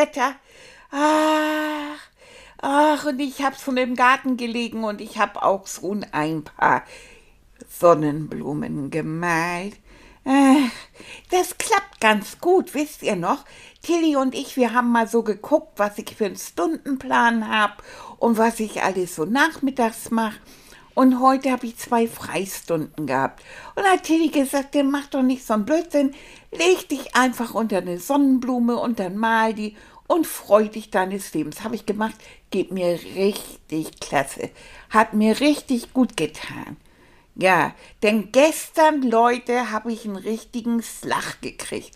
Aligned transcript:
Wetter. 0.00 0.34
Ach, 0.92 1.98
ach, 2.62 3.04
und 3.04 3.20
ich 3.20 3.42
hab 3.42 3.60
schon 3.60 3.76
im 3.76 3.94
Garten 3.94 4.38
gelegen 4.38 4.82
und 4.84 5.02
ich 5.02 5.18
hab 5.18 5.36
auch 5.36 5.66
schon 5.66 6.06
ein 6.12 6.42
paar 6.42 6.84
Sonnenblumen 7.68 8.90
gemalt. 8.90 9.76
Ach, 10.24 10.70
das 11.30 11.58
klappt 11.58 12.00
ganz 12.00 12.38
gut, 12.40 12.72
wisst 12.72 13.02
ihr 13.02 13.16
noch? 13.16 13.44
Tilly 13.82 14.16
und 14.16 14.34
ich, 14.34 14.56
wir 14.56 14.72
haben 14.72 14.90
mal 14.90 15.06
so 15.06 15.22
geguckt, 15.22 15.78
was 15.78 15.98
ich 15.98 16.14
für 16.16 16.26
einen 16.26 16.36
Stundenplan 16.36 17.50
hab 17.50 17.82
und 18.18 18.38
was 18.38 18.58
ich 18.58 18.82
alles 18.82 19.16
so 19.16 19.26
nachmittags 19.26 20.10
mache. 20.10 20.38
Und 20.94 21.20
heute 21.20 21.50
habe 21.52 21.66
ich 21.66 21.76
zwei 21.76 22.06
Freistunden 22.06 23.06
gehabt. 23.06 23.42
Und 23.76 23.84
hat 23.84 24.04
Tilly 24.04 24.28
gesagt, 24.28 24.74
der 24.74 24.84
macht 24.84 25.14
doch 25.14 25.22
nicht 25.22 25.46
so 25.46 25.54
einen 25.54 25.64
Blödsinn. 25.64 26.14
Leg 26.50 26.88
dich 26.88 27.14
einfach 27.14 27.54
unter 27.54 27.78
eine 27.78 27.98
Sonnenblume 27.98 28.76
und 28.76 28.98
dann 28.98 29.16
mal 29.16 29.54
die 29.54 29.76
und 30.06 30.26
freu 30.26 30.66
dich 30.66 30.90
deines 30.90 31.32
Lebens. 31.34 31.62
Habe 31.62 31.76
ich 31.76 31.86
gemacht, 31.86 32.16
geht 32.50 32.72
mir 32.72 32.98
richtig 33.14 34.00
klasse. 34.00 34.50
Hat 34.90 35.14
mir 35.14 35.38
richtig 35.38 35.94
gut 35.94 36.16
getan. 36.16 36.76
Ja, 37.36 37.74
denn 38.02 38.32
gestern, 38.32 39.02
Leute, 39.02 39.70
habe 39.70 39.92
ich 39.92 40.04
einen 40.04 40.16
richtigen 40.16 40.82
Slach 40.82 41.40
gekriegt. 41.40 41.92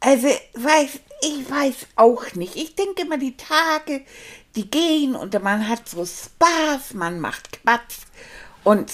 Also, 0.00 0.28
weiß, 0.54 1.00
ich 1.22 1.50
weiß 1.50 1.86
auch 1.96 2.34
nicht. 2.34 2.56
Ich 2.56 2.74
denke 2.74 3.02
immer, 3.02 3.18
die 3.18 3.36
Tage, 3.36 4.02
die 4.56 4.70
gehen 4.70 5.14
und 5.14 5.40
man 5.42 5.68
hat 5.68 5.88
so 5.88 6.04
Spaß, 6.04 6.94
man 6.94 7.20
macht 7.20 7.62
Quatsch 7.62 7.98
und 8.64 8.92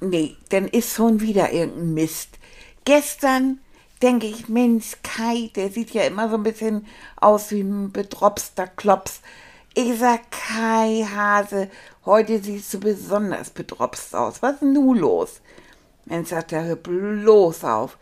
nee, 0.00 0.36
dann 0.50 0.68
ist 0.68 0.94
schon 0.94 1.20
wieder 1.20 1.52
irgendein 1.52 1.94
Mist. 1.94 2.30
Gestern 2.84 3.60
denke 4.02 4.26
ich, 4.26 4.48
Mensch, 4.48 4.96
Kai, 5.02 5.50
der 5.56 5.70
sieht 5.70 5.92
ja 5.92 6.02
immer 6.02 6.28
so 6.28 6.36
ein 6.36 6.42
bisschen 6.42 6.86
aus 7.16 7.50
wie 7.50 7.62
ein 7.62 7.92
bedropster 7.92 8.66
Klops. 8.66 9.20
Ich 9.72 9.98
sag, 9.98 10.30
Kai, 10.30 11.06
Hase, 11.14 11.70
heute 12.04 12.42
siehst 12.42 12.74
du 12.74 12.80
besonders 12.80 13.50
bedropst 13.50 14.14
aus. 14.14 14.42
Was 14.42 14.56
ist 14.56 14.62
nun 14.62 14.98
los? 14.98 15.40
Dann 16.04 16.24
sagt 16.26 16.52
er, 16.52 16.76
bloß 16.76 17.64
auf. 17.64 17.96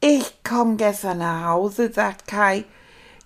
Ich 0.00 0.38
komm 0.42 0.76
gestern 0.78 1.18
nach 1.18 1.50
Hause, 1.50 1.92
sagt 1.92 2.26
Kai. 2.26 2.64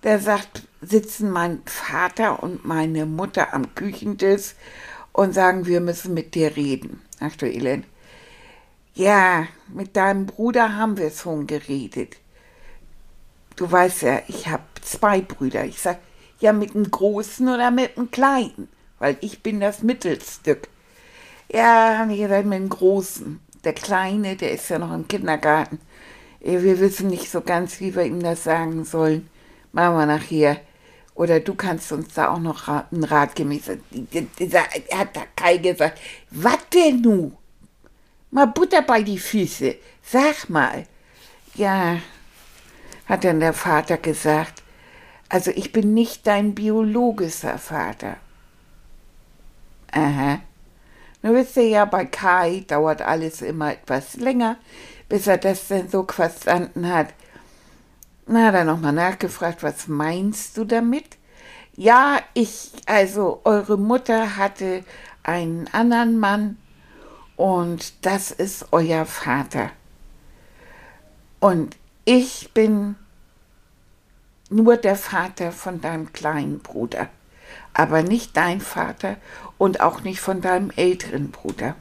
Der 0.03 0.19
sagt, 0.19 0.63
sitzen 0.81 1.29
mein 1.29 1.61
Vater 1.65 2.41
und 2.41 2.65
meine 2.65 3.05
Mutter 3.05 3.53
am 3.53 3.75
Küchentisch 3.75 4.55
und 5.13 5.33
sagen, 5.33 5.65
wir 5.65 5.79
müssen 5.79 6.13
mit 6.13 6.33
dir 6.33 6.55
reden. 6.55 7.01
Ach 7.19 7.35
du 7.35 7.45
Elend. 7.45 7.85
Ja, 8.93 9.47
mit 9.67 9.95
deinem 9.95 10.25
Bruder 10.25 10.75
haben 10.75 10.97
wir 10.97 11.11
schon 11.11 11.47
geredet. 11.47 12.17
Du 13.55 13.71
weißt 13.71 14.01
ja, 14.01 14.21
ich 14.27 14.47
habe 14.47 14.63
zwei 14.81 15.21
Brüder. 15.21 15.65
Ich 15.65 15.79
sag, 15.79 15.99
ja, 16.39 16.51
mit 16.51 16.73
dem 16.73 16.89
Großen 16.89 17.47
oder 17.47 17.71
mit 17.71 17.95
dem 17.95 18.09
Kleinen, 18.09 18.67
weil 18.99 19.17
ich 19.21 19.43
bin 19.43 19.59
das 19.59 19.83
Mittelstück. 19.83 20.67
Ja, 21.51 21.97
haben 21.99 22.09
ich 22.09 22.21
gesagt, 22.21 22.45
mit 22.45 22.59
dem 22.59 22.69
Großen. 22.69 23.39
Der 23.63 23.73
Kleine, 23.73 24.35
der 24.35 24.53
ist 24.53 24.69
ja 24.69 24.79
noch 24.79 24.93
im 24.93 25.07
Kindergarten. 25.07 25.79
Wir 26.39 26.79
wissen 26.79 27.07
nicht 27.07 27.29
so 27.29 27.41
ganz, 27.41 27.79
wie 27.79 27.95
wir 27.95 28.03
ihm 28.03 28.23
das 28.23 28.43
sagen 28.43 28.83
sollen. 28.83 29.29
Machen 29.71 29.95
wir 29.97 30.05
nachher. 30.05 30.59
Oder 31.13 31.39
du 31.39 31.55
kannst 31.55 31.91
uns 31.91 32.13
da 32.13 32.29
auch 32.29 32.39
noch 32.39 32.67
einen 32.67 33.03
Rat 33.03 33.35
geben. 33.35 33.51
Er 33.51 34.99
hat 34.99 35.15
da 35.15 35.21
Kai 35.35 35.57
gesagt, 35.57 35.99
was 36.29 36.57
denn 36.73 37.01
nu? 37.01 37.33
Mal 38.31 38.47
Butter 38.47 38.81
bei 38.81 39.03
die 39.03 39.19
Füße. 39.19 39.75
Sag 40.01 40.49
mal. 40.49 40.85
Ja, 41.55 41.97
hat 43.05 43.23
dann 43.23 43.41
der 43.41 43.53
Vater 43.53 43.97
gesagt. 43.97 44.63
Also 45.27 45.51
ich 45.51 45.71
bin 45.71 45.93
nicht 45.93 46.25
dein 46.27 46.55
biologischer 46.55 47.57
Vater. 47.57 48.17
Aha. 49.91 50.39
Nun 51.21 51.35
wisst 51.35 51.57
ihr 51.57 51.67
ja, 51.67 51.85
bei 51.85 52.05
Kai 52.05 52.63
dauert 52.67 53.01
alles 53.01 53.41
immer 53.41 53.73
etwas 53.73 54.15
länger, 54.15 54.57
bis 55.07 55.27
er 55.27 55.37
das 55.37 55.67
denn 55.67 55.89
so 55.89 56.05
verstanden 56.09 56.91
hat. 56.91 57.13
Na, 58.33 58.45
hat 58.45 58.55
er 58.55 58.63
nochmal 58.63 58.93
nachgefragt, 58.93 59.61
was 59.61 59.89
meinst 59.89 60.55
du 60.55 60.63
damit? 60.63 61.17
Ja, 61.75 62.21
ich, 62.33 62.71
also 62.85 63.41
eure 63.43 63.77
Mutter 63.77 64.37
hatte 64.37 64.85
einen 65.21 65.67
anderen 65.73 66.17
Mann 66.17 66.57
und 67.35 68.05
das 68.05 68.31
ist 68.31 68.67
euer 68.71 69.05
Vater. 69.05 69.71
Und 71.41 71.75
ich 72.05 72.53
bin 72.53 72.95
nur 74.49 74.77
der 74.77 74.95
Vater 74.95 75.51
von 75.51 75.81
deinem 75.81 76.13
kleinen 76.13 76.59
Bruder, 76.59 77.09
aber 77.73 78.01
nicht 78.01 78.37
dein 78.37 78.61
Vater 78.61 79.17
und 79.57 79.81
auch 79.81 80.03
nicht 80.03 80.21
von 80.21 80.39
deinem 80.39 80.71
älteren 80.77 81.31
Bruder. 81.31 81.75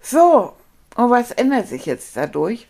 So, 0.00 0.54
und 1.00 1.10
was 1.10 1.30
ändert 1.30 1.68
sich 1.68 1.86
jetzt 1.86 2.16
dadurch? 2.16 2.68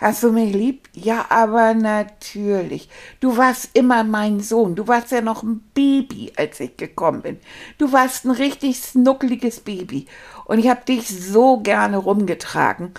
Hast 0.00 0.24
du 0.24 0.32
mich 0.32 0.52
lieb? 0.52 0.88
Ja, 0.92 1.26
aber 1.28 1.72
natürlich. 1.72 2.88
Du 3.20 3.36
warst 3.36 3.70
immer 3.74 4.02
mein 4.02 4.40
Sohn. 4.40 4.74
Du 4.74 4.88
warst 4.88 5.12
ja 5.12 5.20
noch 5.20 5.44
ein 5.44 5.60
Baby, 5.72 6.32
als 6.36 6.58
ich 6.58 6.76
gekommen 6.76 7.22
bin. 7.22 7.40
Du 7.78 7.92
warst 7.92 8.24
ein 8.24 8.32
richtig 8.32 8.80
snuckeliges 8.80 9.60
Baby. 9.60 10.06
Und 10.46 10.58
ich 10.58 10.68
habe 10.68 10.84
dich 10.84 11.08
so 11.08 11.58
gerne 11.58 11.98
rumgetragen. 11.98 12.92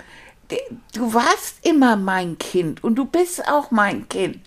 Du 0.94 1.14
warst 1.14 1.66
immer 1.66 1.98
mein 1.98 2.38
Kind 2.38 2.84
und 2.84 2.96
du 2.96 3.04
bist 3.04 3.46
auch 3.50 3.72
mein 3.72 4.08
Kind. 4.08 4.40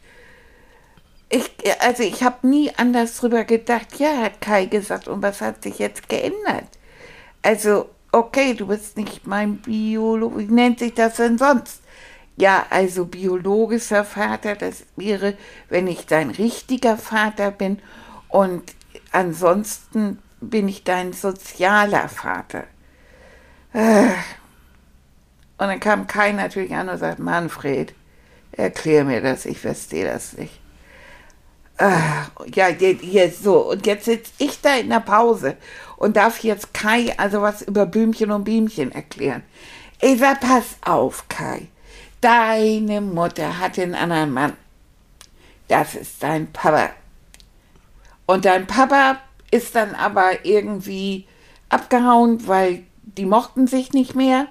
Ich, 1.28 1.50
also 1.80 2.02
ich 2.02 2.22
habe 2.22 2.48
nie 2.48 2.72
anders 2.74 3.18
drüber 3.18 3.44
gedacht. 3.44 3.98
Ja, 3.98 4.16
hat 4.16 4.40
Kai 4.40 4.64
gesagt. 4.64 5.06
Und 5.06 5.22
was 5.22 5.42
hat 5.42 5.62
sich 5.62 5.78
jetzt 5.78 6.08
geändert? 6.08 6.68
Also 7.42 7.90
okay, 8.12 8.54
du 8.54 8.66
bist 8.66 8.96
nicht 8.96 9.26
mein 9.26 9.58
Biologe, 9.58 10.38
wie 10.38 10.52
nennt 10.52 10.78
sich 10.78 10.94
das 10.94 11.16
denn 11.16 11.38
sonst? 11.38 11.82
Ja, 12.36 12.66
also 12.70 13.04
biologischer 13.04 14.04
Vater, 14.04 14.54
das 14.54 14.84
wäre, 14.96 15.36
wenn 15.68 15.86
ich 15.88 16.06
dein 16.06 16.30
richtiger 16.30 16.96
Vater 16.96 17.50
bin 17.50 17.80
und 18.28 18.62
ansonsten 19.10 20.18
bin 20.40 20.68
ich 20.68 20.84
dein 20.84 21.12
sozialer 21.12 22.08
Vater. 22.08 22.64
Und 23.72 24.12
dann 25.58 25.80
kam 25.80 26.06
Kai 26.06 26.30
natürlich 26.32 26.72
an 26.74 26.88
und 26.88 26.98
sagt, 26.98 27.18
Manfred, 27.18 27.92
erklär 28.52 29.04
mir 29.04 29.20
das, 29.20 29.44
ich 29.44 29.58
verstehe 29.58 30.06
das 30.06 30.34
nicht. 30.34 30.60
Ja, 31.80 32.66
hier 32.66 33.30
so, 33.32 33.70
und 33.70 33.84
jetzt 33.86 34.04
sitze 34.04 34.32
ich 34.38 34.60
da 34.60 34.76
in 34.76 34.90
der 34.90 35.00
Pause 35.00 35.56
und 35.98 36.16
darf 36.16 36.42
jetzt 36.42 36.72
Kai 36.72 37.12
also 37.18 37.42
was 37.42 37.62
über 37.62 37.84
Blümchen 37.84 38.30
und 38.30 38.44
Bienchen 38.44 38.92
erklären. 38.92 39.42
Ich 40.00 40.20
sag, 40.20 40.40
pass 40.40 40.76
auf, 40.82 41.28
Kai. 41.28 41.68
Deine 42.20 43.00
Mutter 43.00 43.58
hat 43.58 43.78
einen 43.78 43.94
anderen 43.94 44.32
Mann. 44.32 44.56
Das 45.66 45.94
ist 45.94 46.22
dein 46.22 46.50
Papa. 46.52 46.90
Und 48.26 48.44
dein 48.44 48.66
Papa 48.66 49.18
ist 49.50 49.74
dann 49.74 49.94
aber 49.94 50.44
irgendwie 50.44 51.26
abgehauen, 51.68 52.46
weil 52.46 52.84
die 53.02 53.26
mochten 53.26 53.66
sich 53.66 53.92
nicht 53.92 54.14
mehr. 54.14 54.46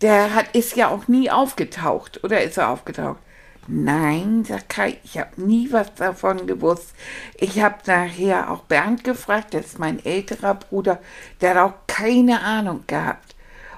Der 0.00 0.34
hat, 0.34 0.54
ist 0.54 0.76
ja 0.76 0.88
auch 0.88 1.06
nie 1.06 1.30
aufgetaucht. 1.30 2.22
Oder 2.24 2.42
ist 2.42 2.58
er 2.58 2.70
aufgetaucht? 2.70 3.20
Nein, 3.68 4.44
sagt 4.44 4.68
Kai, 4.68 4.98
ich 5.02 5.18
habe 5.18 5.42
nie 5.42 5.72
was 5.72 5.92
davon 5.94 6.46
gewusst. 6.46 6.94
Ich 7.36 7.60
habe 7.60 7.78
nachher 7.86 8.50
auch 8.50 8.62
Bernd 8.62 9.02
gefragt, 9.02 9.54
das 9.54 9.66
ist 9.66 9.78
mein 9.78 10.04
älterer 10.04 10.54
Bruder, 10.54 11.00
der 11.40 11.50
hat 11.50 11.56
auch 11.58 11.74
keine 11.88 12.40
Ahnung 12.42 12.84
gehabt. 12.86 13.34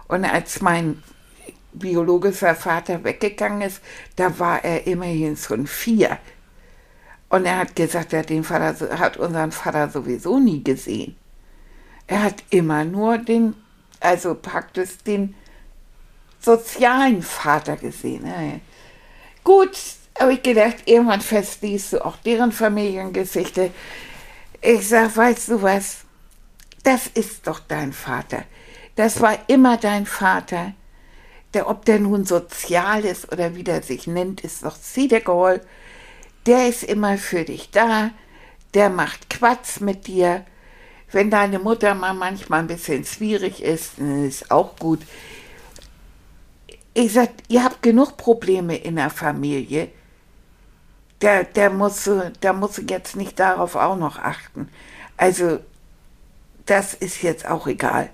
Und 0.06 0.25
als 0.25 0.61
mein 0.61 1.02
biologischer 1.73 2.55
Vater 2.55 3.02
weggegangen 3.05 3.62
ist, 3.62 3.81
da 4.17 4.38
war 4.38 4.62
er 4.64 4.87
immerhin 4.87 5.37
schon 5.37 5.67
vier. 5.67 6.19
Und 7.31 7.46
er 7.46 7.58
hat 7.58 7.76
gesagt, 7.76 8.12
er 8.12 8.20
hat, 8.20 8.31
den 8.31 8.44
Vater, 8.44 8.99
hat 8.99 9.17
unseren 9.17 9.52
Vater 9.52 9.88
sowieso 9.88 10.38
nie 10.38 10.62
gesehen. 10.62 11.17
Er 12.06 12.23
hat 12.23 12.43
immer 12.50 12.84
nur 12.84 13.19
den, 13.19 13.55
also 14.00 14.34
praktisch 14.34 14.99
den 14.99 15.34
sozialen 16.41 17.23
Vater 17.23 17.76
gesehen. 17.76 18.25
Gut, 19.48 19.78
habe 20.20 20.34
ich 20.34 20.42
gedacht, 20.42 20.76
irgendwann 20.84 21.22
verstehst 21.22 21.94
du 21.94 22.04
auch 22.04 22.18
deren 22.18 22.52
Familiengeschichte. 22.52 23.70
Ich 24.60 24.86
sag, 24.86 25.16
weißt 25.16 25.48
du 25.48 25.62
was? 25.62 26.00
Das 26.82 27.06
ist 27.06 27.46
doch 27.46 27.58
dein 27.66 27.94
Vater. 27.94 28.44
Das 28.94 29.22
war 29.22 29.38
immer 29.46 29.78
dein 29.78 30.04
Vater. 30.04 30.74
Der, 31.54 31.66
ob 31.66 31.86
der 31.86 31.98
nun 31.98 32.26
sozial 32.26 33.06
ist 33.06 33.32
oder 33.32 33.56
wie 33.56 33.64
der 33.64 33.82
sich 33.82 34.06
nennt, 34.06 34.42
ist 34.42 34.64
doch 34.64 34.76
Siedegol. 34.76 35.62
Der 36.44 36.68
ist 36.68 36.82
immer 36.82 37.16
für 37.16 37.44
dich 37.44 37.70
da. 37.70 38.10
Der 38.74 38.90
macht 38.90 39.30
Quatsch 39.30 39.80
mit 39.80 40.08
dir. 40.08 40.44
Wenn 41.10 41.30
deine 41.30 41.58
Mutter 41.58 41.94
mal 41.94 42.12
manchmal 42.12 42.60
ein 42.60 42.66
bisschen 42.66 43.06
schwierig 43.06 43.62
ist, 43.62 43.98
ist 43.98 44.50
auch 44.50 44.76
gut. 44.76 45.00
Ich 47.00 47.12
sag, 47.12 47.28
ihr 47.46 47.62
habt 47.62 47.80
genug 47.80 48.16
Probleme 48.16 48.76
in 48.76 48.96
der 48.96 49.08
Familie. 49.08 49.86
Der, 51.22 51.44
der 51.44 51.70
muss, 51.70 52.10
der 52.42 52.52
muss 52.52 52.82
jetzt 52.88 53.14
nicht 53.14 53.38
darauf 53.38 53.76
auch 53.76 53.94
noch 53.94 54.18
achten. 54.18 54.68
Also, 55.16 55.60
das 56.66 56.94
ist 56.94 57.22
jetzt 57.22 57.46
auch 57.46 57.68
egal. 57.68 58.10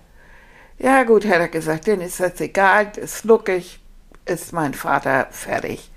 Ja 0.78 1.04
gut, 1.04 1.24
hat 1.24 1.38
er 1.38 1.48
gesagt, 1.48 1.88
dann 1.88 2.02
ist 2.02 2.20
das 2.20 2.38
egal, 2.42 2.92
ist 2.96 3.24
logisch, 3.24 3.80
ist 4.26 4.52
mein 4.52 4.74
Vater 4.74 5.28
fertig. 5.30 5.90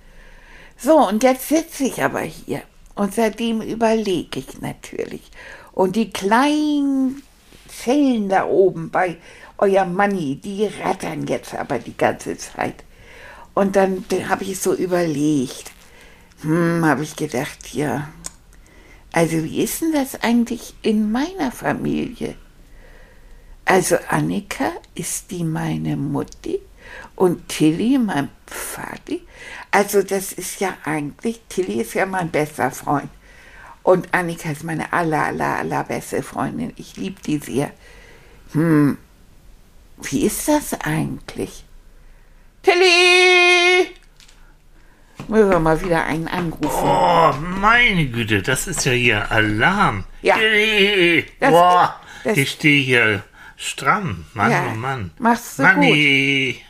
So, 0.77 1.09
und 1.09 1.23
jetzt 1.23 1.49
sitze 1.49 1.83
ich 1.83 2.01
aber 2.01 2.21
hier 2.21 2.61
und 2.95 3.13
seitdem 3.13 3.61
überlege 3.61 4.39
ich 4.39 4.61
natürlich. 4.61 5.29
Und 5.73 5.97
die 5.97 6.09
kleinen 6.09 7.21
Zellen 7.67 8.29
da 8.29 8.45
oben 8.45 8.91
bei 8.91 9.17
euer 9.57 9.85
Manni, 9.85 10.35
die 10.35 10.69
rattern 10.81 11.27
jetzt 11.27 11.53
aber 11.55 11.79
die 11.79 11.97
ganze 11.97 12.37
Zeit. 12.37 12.83
Und 13.53 13.75
dann 13.75 14.03
habe 14.29 14.43
ich 14.43 14.59
so 14.59 14.73
überlegt, 14.73 15.71
hm, 16.41 16.85
habe 16.85 17.03
ich 17.03 17.15
gedacht, 17.15 17.73
ja, 17.73 18.09
also 19.11 19.43
wie 19.43 19.63
ist 19.63 19.81
denn 19.81 19.93
das 19.93 20.21
eigentlich 20.21 20.75
in 20.83 21.11
meiner 21.11 21.51
Familie? 21.51 22.35
Also 23.65 23.97
Annika 24.09 24.71
ist 24.95 25.31
die 25.31 25.43
meine 25.43 25.97
Mutti 25.97 26.59
und 27.15 27.49
Tilly 27.49 27.97
mein 27.97 28.29
Vati. 28.45 29.23
Also 29.71 30.03
das 30.03 30.31
ist 30.33 30.59
ja 30.59 30.77
eigentlich, 30.85 31.41
Tilly 31.49 31.81
ist 31.81 31.95
ja 31.95 32.05
mein 32.05 32.29
bester 32.29 32.71
Freund. 32.71 33.09
Und 33.83 34.13
Annika 34.13 34.51
ist 34.51 34.63
meine 34.63 34.93
aller, 34.93 35.23
aller, 35.25 35.57
allerbeste 35.57 36.21
Freundin. 36.21 36.73
Ich 36.75 36.95
liebe 36.97 37.21
die 37.21 37.39
sehr. 37.39 37.71
Hm, 38.51 38.97
wie 40.01 40.25
ist 40.25 40.47
das 40.47 40.73
eigentlich? 40.81 41.63
Tilly! 42.63 43.87
Müssen 45.27 45.49
wir 45.49 45.59
mal 45.59 45.81
wieder 45.83 46.05
einen 46.05 46.27
anrufen. 46.27 46.69
Oh, 46.69 47.33
meine 47.59 48.07
Güte, 48.07 48.41
das 48.41 48.67
ist 48.67 48.85
ja 48.85 48.91
hier 48.93 49.31
Alarm. 49.31 50.05
Ja. 50.21 50.35
Hey, 50.35 51.25
Das- 51.39 51.51
Boah, 51.51 51.99
das- 52.23 52.37
ich 52.37 52.51
stehe 52.51 52.81
hier 52.83 53.23
stramm. 53.57 54.25
Mann, 54.33 54.51
Ja, 54.51 54.63
oh 54.71 54.75
Mann. 54.75 55.11
machst 55.17 55.59
du 55.59 55.63
Manni. 55.63 56.61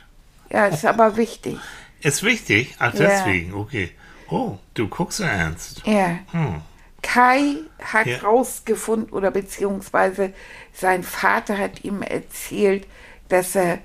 Ja, 0.50 0.66
ist 0.66 0.84
aber 0.86 1.16
wichtig. 1.16 1.58
Ist 2.00 2.22
wichtig? 2.22 2.74
Ach, 2.78 2.94
Ja. 2.94 3.00
deswegen, 3.06 3.54
okay. 3.54 3.90
Oh, 4.30 4.58
du 4.74 4.88
guckst 4.88 5.18
so 5.18 5.24
ernst. 5.24 5.82
Ja. 5.86 6.18
Hm. 6.32 6.62
Kai 7.02 7.56
hat 7.80 8.06
Ja. 8.06 8.18
rausgefunden 8.18 9.10
oder 9.12 9.30
beziehungsweise 9.30 10.32
sein 10.72 11.02
Vater 11.04 11.56
hat 11.58 11.84
ihm 11.84 12.02
erzählt, 12.02 12.86
dass 13.28 13.54
er, 13.54 13.78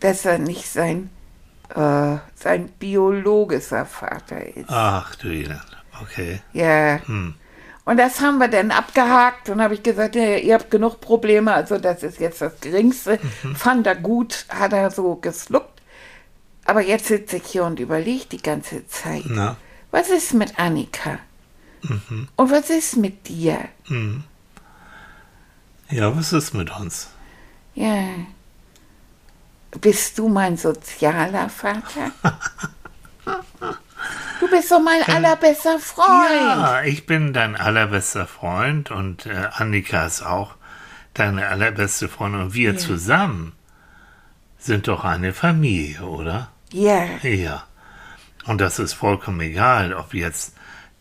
dass 0.00 0.24
er 0.24 0.38
nicht 0.38 0.68
sein, 0.68 1.10
äh, 1.74 2.16
sein 2.34 2.68
biologischer 2.78 3.86
Vater 3.86 4.44
ist. 4.56 4.68
Ach, 4.68 5.14
du 5.16 5.28
Elend. 5.28 5.60
Okay. 6.02 6.40
Ja. 6.52 7.00
Hm. 7.06 7.34
Und 7.84 7.98
das 7.98 8.20
haben 8.20 8.38
wir 8.38 8.48
dann 8.48 8.70
abgehakt 8.70 9.50
und 9.50 9.60
habe 9.60 9.74
ich 9.74 9.82
gesagt, 9.82 10.14
ja, 10.14 10.36
ihr 10.36 10.54
habt 10.54 10.70
genug 10.70 11.00
Probleme, 11.00 11.52
also 11.52 11.78
das 11.78 12.02
ist 12.02 12.18
jetzt 12.18 12.40
das 12.40 12.58
Geringste. 12.60 13.18
Mhm. 13.42 13.56
Fand 13.56 13.86
er 13.86 13.94
gut, 13.94 14.46
hat 14.48 14.72
er 14.72 14.90
so 14.90 15.16
gesluckt. 15.16 15.82
Aber 16.64 16.80
jetzt 16.80 17.06
sitze 17.06 17.36
ich 17.36 17.44
hier 17.44 17.64
und 17.64 17.78
überlege 17.78 18.24
die 18.24 18.42
ganze 18.42 18.86
Zeit, 18.86 19.24
Na, 19.26 19.56
was 19.90 20.08
ist 20.08 20.32
mit 20.32 20.58
Annika? 20.58 21.18
Mhm. 21.82 22.28
Und 22.36 22.50
was 22.50 22.70
ist 22.70 22.96
mit 22.96 23.28
dir? 23.28 23.58
ja, 25.90 26.16
was 26.16 26.32
ist 26.32 26.54
mit 26.54 26.74
uns? 26.74 27.10
Ja. 27.74 28.06
Bist 29.80 30.18
du 30.18 30.28
mein 30.28 30.56
sozialer 30.56 31.48
Vater? 31.48 32.12
Du 34.40 34.50
bist 34.50 34.68
so 34.68 34.78
mein 34.78 35.02
allerbester 35.02 35.78
Freund. 35.78 36.30
Ja, 36.30 36.82
ich 36.82 37.06
bin 37.06 37.32
dein 37.32 37.56
allerbester 37.56 38.26
Freund 38.26 38.90
und 38.90 39.26
äh, 39.26 39.48
Annika 39.52 40.06
ist 40.06 40.22
auch 40.22 40.54
deine 41.14 41.48
allerbeste 41.48 42.08
Freundin 42.08 42.42
und 42.42 42.54
wir 42.54 42.76
zusammen 42.76 43.52
sind 44.58 44.88
doch 44.88 45.04
eine 45.04 45.32
Familie, 45.32 46.02
oder? 46.02 46.50
Ja. 46.72 47.04
Ja. 47.22 47.64
Und 48.46 48.60
das 48.60 48.78
ist 48.78 48.94
vollkommen 48.94 49.40
egal, 49.40 49.94
ob 49.94 50.12
jetzt 50.14 50.54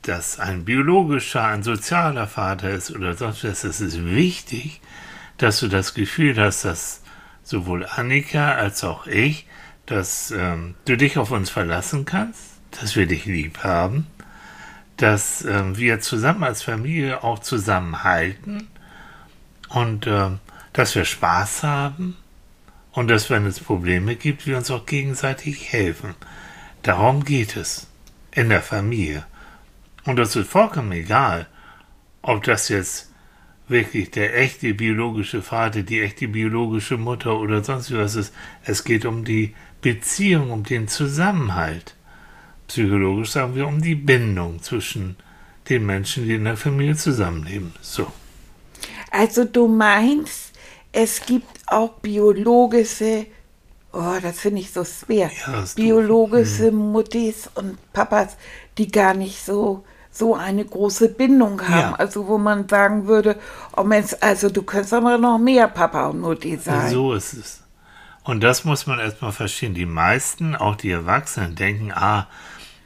das 0.04 0.40
ein 0.40 0.66
biologischer, 0.66 1.44
ein 1.44 1.64
sozialer 1.64 2.28
Vater 2.28 2.70
ist 2.70 2.92
oder 2.92 3.16
sonst 3.16 3.44
was. 3.44 3.64
Es 3.64 3.82
ist 3.82 4.06
wichtig, 4.06 4.82
dass 5.38 5.60
du 5.60 5.68
das 5.68 5.94
Gefühl 5.94 6.38
hast, 6.38 6.66
dass 6.66 7.03
sowohl 7.44 7.86
Annika 7.86 8.54
als 8.56 8.84
auch 8.84 9.08
ich, 9.08 9.48
dass 9.86 10.32
ähm, 10.32 10.76
du 10.86 10.98
dich 10.98 11.18
auf 11.18 11.32
uns 11.32 11.50
verlassen 11.50 12.06
kannst, 12.06 12.42
dass 12.72 12.96
wir 12.96 13.06
dich 13.06 13.26
lieb 13.26 13.64
haben, 13.64 14.08
dass 14.98 15.44
ähm, 15.44 15.78
wir 15.78 16.00
zusammen 16.00 16.44
als 16.44 16.64
Familie 16.64 17.24
auch 17.24 17.40
zusammenhalten 17.40 18.70
und 19.70 20.08
ähm, 20.08 20.40
dass 20.72 20.96
wir 20.96 21.06
Spaß 21.06 21.64
haben 21.64 22.18
und 22.94 23.10
dass, 23.10 23.30
wenn 23.30 23.46
es 23.46 23.60
Probleme 23.60 24.16
gibt, 24.16 24.48
wir 24.48 24.58
uns 24.58 24.72
auch 24.72 24.86
gegenseitig 24.86 25.72
helfen. 25.72 26.16
Darum 26.84 27.26
geht 27.26 27.56
es 27.56 27.88
in 28.32 28.50
der 28.50 28.62
Familie. 28.62 29.26
Und 30.06 30.18
das 30.18 30.36
ist 30.36 30.50
vollkommen 30.50 30.92
egal, 30.92 31.48
ob 32.22 32.44
das 32.44 32.70
jetzt 32.70 33.13
wirklich 33.68 34.12
der 34.12 34.38
echte 34.38 34.74
biologische 34.74 35.42
Vater, 35.42 35.84
die 35.84 36.02
echte 36.02 36.28
biologische 36.28 36.98
Mutter 36.98 37.40
oder 37.40 37.64
sonst 37.64 37.96
was 37.96 38.16
ist. 38.16 38.34
Es 38.64 38.84
geht 38.84 39.06
um 39.06 39.24
die 39.24 39.56
Beziehung, 39.82 40.52
um 40.52 40.64
den 40.64 40.88
Zusammenhalt. 40.88 41.96
Psychologisch 42.68 43.32
sagen 43.32 43.56
wir 43.56 43.68
um 43.68 43.82
die 43.82 43.96
Bindung 43.96 44.62
zwischen 44.62 45.18
den 45.70 45.86
Menschen, 45.86 46.26
die 46.26 46.36
in 46.36 46.46
der 46.46 46.58
Familie 46.58 46.96
zusammenleben. 46.96 47.74
So. 47.82 48.12
Also 49.12 49.46
du 49.46 49.68
meinst, 49.68 50.54
es 50.92 51.26
gibt 51.26 51.48
auch 51.68 51.94
biologische, 52.00 53.28
oh, 53.92 54.16
das 54.22 54.40
finde 54.40 54.62
ich 54.62 54.72
so 54.72 54.84
schwer, 54.84 55.32
Ja, 55.46 55.66
biologische 55.76 56.72
Mhm. 56.72 56.92
Muttis 56.92 57.50
und 57.56 57.78
Papas, 57.94 58.38
die 58.78 58.92
gar 58.92 59.14
nicht 59.14 59.44
so 59.44 59.84
so 60.14 60.36
eine 60.36 60.64
große 60.64 61.10
Bindung 61.10 61.62
haben. 61.68 61.92
Ja. 61.92 61.96
Also 61.96 62.28
wo 62.28 62.38
man 62.38 62.70
sagen 62.70 63.08
würde, 63.08 63.36
oh 63.76 63.84
Mensch, 63.84 64.16
also 64.22 64.50
du 64.50 64.62
könntest 64.62 64.94
aber 64.94 65.18
noch 65.18 65.40
mehr 65.40 65.68
Papa 65.68 66.08
und 66.08 66.22
Mutti 66.22 66.56
sein. 66.58 66.92
So 66.92 67.14
ist 67.14 67.34
es. 67.34 67.64
Und 68.24 68.42
das 68.42 68.64
muss 68.64 68.86
man 68.88 69.00
erstmal 69.00 69.32
verstehen. 69.32 69.74
Die 69.74 69.88
meisten, 69.88 70.56
auch 70.56 70.76
die 70.76 70.92
Erwachsenen, 70.92 71.56
denken, 71.56 71.92
ah, 71.92 72.28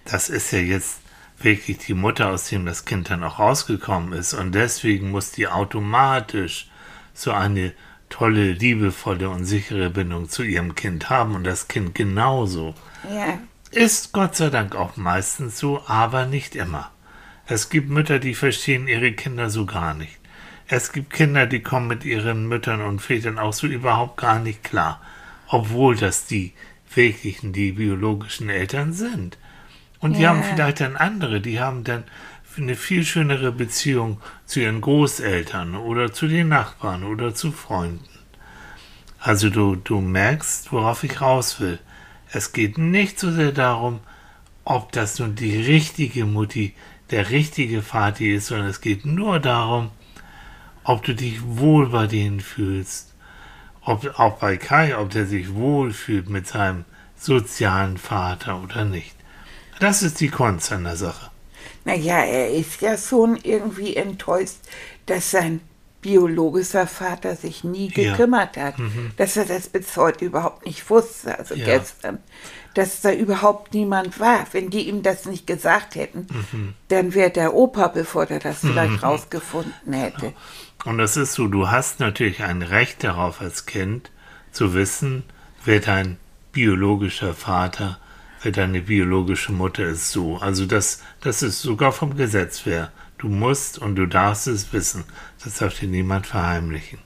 das 0.05 0.29
ist 0.29 0.51
ja 0.51 0.60
jetzt 0.60 1.00
wirklich 1.39 1.77
die 1.79 1.93
Mutter, 1.93 2.29
aus 2.29 2.46
dem 2.50 2.65
das 2.65 2.86
Kind 2.86 3.10
dann 3.10 3.24
auch 3.24 3.38
rausgekommen 3.38 4.13
ist. 4.13 4.34
Und 4.34 4.53
deswegen 4.53 5.12
muss 5.12 5.31
die 5.31 5.48
automatisch 5.48 6.69
so 7.13 7.31
eine 7.31 7.74
tolle, 8.10 8.53
liebevolle 8.53 9.29
und 9.29 9.46
sichere 9.46 9.89
Bindung 9.89 10.29
zu 10.29 10.43
ihrem 10.43 10.75
Kind 10.75 11.10
haben 11.10 11.36
und 11.36 11.43
das 11.43 11.67
Kind 11.67 11.93
genauso. 11.93 12.74
Ja. 13.13 13.38
Ist 13.69 14.13
Gott 14.13 14.36
sei 14.36 14.50
Dank 14.50 14.75
auch 14.75 14.96
meistens 14.96 15.60
so, 15.60 15.84
aber 15.88 16.25
nicht 16.25 16.55
immer. 16.55 16.89
Es 17.48 17.70
gibt 17.70 17.89
Mütter, 17.89 18.20
die 18.20 18.36
verstehen 18.36 18.88
ihre 18.88 19.13
Kinder 19.13 19.50
so 19.50 19.66
gar 19.66 19.94
nicht. 19.94 20.20
Es 20.68 20.92
gibt 20.92 21.13
Kinder, 21.13 21.46
die 21.46 21.62
kommen 21.62 21.88
mit 21.88 22.04
ihren 22.04 22.48
Müttern 22.48 22.82
und 22.82 23.01
Vätern 23.01 23.39
auch 23.39 23.54
so 23.54 23.68
überhaupt 23.68 24.18
gar 24.18 24.39
nicht 24.39 24.66
klar, 24.66 25.01
obwohl 25.48 25.96
das 25.96 26.25
die 26.25 26.54
wirklichen, 26.94 27.54
die 27.54 27.72
biologischen 27.72 28.50
Eltern 28.50 28.92
sind. 28.92 29.38
Und 30.00 30.18
die 30.18 30.27
haben 30.27 30.44
vielleicht 30.44 30.82
dann 30.82 30.98
andere, 30.98 31.39
die 31.39 31.60
haben 31.60 31.84
dann 31.86 32.04
eine 32.58 32.75
viel 32.75 33.06
schönere 33.06 33.51
Beziehung 33.51 34.20
zu 34.46 34.60
ihren 34.60 34.82
Großeltern 34.82 35.75
oder 35.75 36.12
zu 36.12 36.27
den 36.27 36.50
Nachbarn 36.50 37.04
oder 37.04 37.34
zu 37.34 37.51
Freunden. 37.51 38.10
Also 39.20 39.50
du, 39.50 39.75
du 39.75 40.01
merkst, 40.01 40.72
worauf 40.72 41.04
ich 41.04 41.22
raus 41.22 41.60
will. 41.60 41.80
Es 42.32 42.51
geht 42.51 42.77
nicht 42.77 43.20
so 43.20 43.32
sehr 43.32 43.51
darum, 43.51 44.00
ob 44.63 44.92
das 44.92 45.20
nun 45.20 45.36
die 45.36 45.56
richtige 45.56 46.25
Mutti, 46.25 46.74
der 47.12 47.30
richtige 47.30 47.82
Vati 47.82 48.34
ist, 48.36 48.48
sondern 48.48 48.68
es 48.68 48.82
geht 48.82 49.06
nur 49.06 49.40
darum, 49.40 49.92
ob 50.84 51.04
du 51.04 51.14
dich 51.16 51.40
wohl 51.44 51.90
bei 51.90 52.08
denen 52.08 52.40
fühlst, 52.40 53.14
ob 53.82 54.20
auch 54.20 54.38
bei 54.40 54.58
Kai, 54.58 54.98
ob 54.98 55.10
der 55.12 55.26
sich 55.26 55.54
wohl 55.54 55.92
fühlt 55.94 56.30
mit 56.30 56.48
seinem 56.48 56.86
sozialen 57.18 57.98
Vater 57.98 58.62
oder 58.62 58.86
nicht. 58.86 59.16
Das 59.80 60.02
ist 60.04 60.20
die 60.20 60.30
Kunst 60.30 60.72
an 60.72 60.84
der 60.84 60.96
Sache. 60.96 61.30
Naja, 61.86 62.20
er 62.20 62.52
ist 62.52 62.82
ja 62.82 62.98
schon 62.98 63.38
irgendwie 63.44 63.96
enttäuscht, 63.96 64.58
dass 65.06 65.32
sein 65.32 65.62
biologischer 66.02 66.88
Vater 66.88 67.36
sich 67.36 67.64
nie 67.64 67.92
Ja. 67.96 68.12
gekümmert 68.12 68.56
hat, 68.58 68.78
Mhm. 68.80 69.12
dass 69.18 69.36
er 69.38 69.46
das 69.46 69.68
bis 69.68 69.96
heute 69.98 70.26
überhaupt 70.26 70.66
nicht 70.66 70.90
wusste, 70.90 71.38
also 71.38 71.56
Ja. 71.56 71.66
gestern, 71.66 72.20
dass 72.77 73.01
da 73.01 73.12
überhaupt 73.12 73.74
niemand 73.74 74.19
war. 74.19 74.46
Wenn 74.51 74.69
die 74.69 74.88
ihm 74.88 75.01
das 75.03 75.25
nicht 75.25 75.48
gesagt 75.48 75.96
hätten, 75.96 76.27
Mhm. 76.51 76.74
dann 76.89 77.13
wäre 77.13 77.31
der 77.31 77.53
Opa, 77.53 77.88
bevor 77.88 78.25
der 78.25 78.39
das 78.39 78.60
vielleicht 78.60 79.01
rausgefunden 79.03 79.93
hätte. 79.93 80.34
Und 80.86 80.98
das 81.00 81.17
ist 81.17 81.34
so, 81.34 81.48
du 81.48 81.69
hast 81.69 82.00
natürlich 82.00 82.43
ein 82.43 82.62
Recht 82.62 83.03
darauf 83.03 83.41
als 83.41 83.65
Kind 83.65 84.12
zu 84.51 84.74
wissen, 84.74 85.24
wer 85.65 85.79
dein 85.79 86.17
biologischer 86.51 87.34
Vater, 87.34 87.98
wer 88.41 88.51
deine 88.51 88.81
biologische 88.81 89.51
Mutter 89.51 89.84
ist 89.86 90.12
so. 90.12 90.38
Also 90.38 90.65
das, 90.65 91.01
das 91.22 91.41
ist 91.41 91.62
sogar 91.62 91.91
vom 91.91 92.15
Gesetz 92.15 92.65
her. 92.65 92.91
Du 93.17 93.27
musst 93.27 93.79
und 93.79 93.96
du 93.96 94.05
darfst 94.05 94.48
es 94.48 94.72
wissen. 94.74 95.03
Das 95.43 95.55
darf 95.57 95.79
dir 95.79 95.88
niemand 95.88 96.27
verheimlichen. 96.27 97.00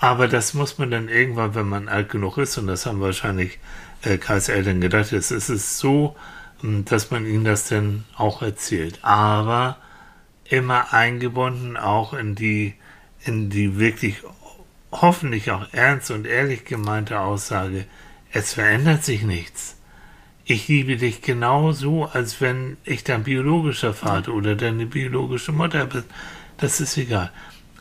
Aber 0.00 0.28
das 0.28 0.54
muss 0.54 0.78
man 0.78 0.90
dann 0.90 1.08
irgendwann, 1.08 1.54
wenn 1.54 1.68
man 1.68 1.88
alt 1.88 2.08
genug 2.10 2.38
ist, 2.38 2.56
und 2.58 2.66
das 2.68 2.86
haben 2.86 3.00
wahrscheinlich 3.00 3.58
äh, 4.02 4.18
Kais 4.18 4.48
Eltern 4.48 4.80
gedacht, 4.80 5.12
es 5.12 5.30
ist 5.30 5.48
es 5.48 5.78
so, 5.78 6.16
mh, 6.62 6.82
dass 6.86 7.10
man 7.10 7.26
ihnen 7.26 7.44
das 7.44 7.68
dann 7.68 8.04
auch 8.16 8.42
erzählt. 8.42 8.98
Aber 9.02 9.78
immer 10.44 10.92
eingebunden 10.92 11.76
auch 11.76 12.12
in 12.14 12.34
die, 12.34 12.74
in 13.24 13.50
die 13.50 13.78
wirklich 13.78 14.22
hoffentlich 14.90 15.50
auch 15.50 15.66
ernst 15.72 16.10
und 16.10 16.26
ehrlich 16.26 16.64
gemeinte 16.64 17.20
Aussage, 17.20 17.84
es 18.32 18.54
verändert 18.54 19.04
sich 19.04 19.22
nichts. 19.22 19.76
Ich 20.44 20.66
liebe 20.68 20.96
dich 20.96 21.20
genauso, 21.20 22.06
als 22.06 22.40
wenn 22.40 22.78
ich 22.84 23.04
dein 23.04 23.24
biologischer 23.24 23.92
Vater 23.92 24.32
oder 24.32 24.54
deine 24.54 24.86
biologische 24.86 25.52
Mutter 25.52 25.84
bin. 25.84 26.04
Das 26.56 26.80
ist 26.80 26.96
egal. 26.96 27.30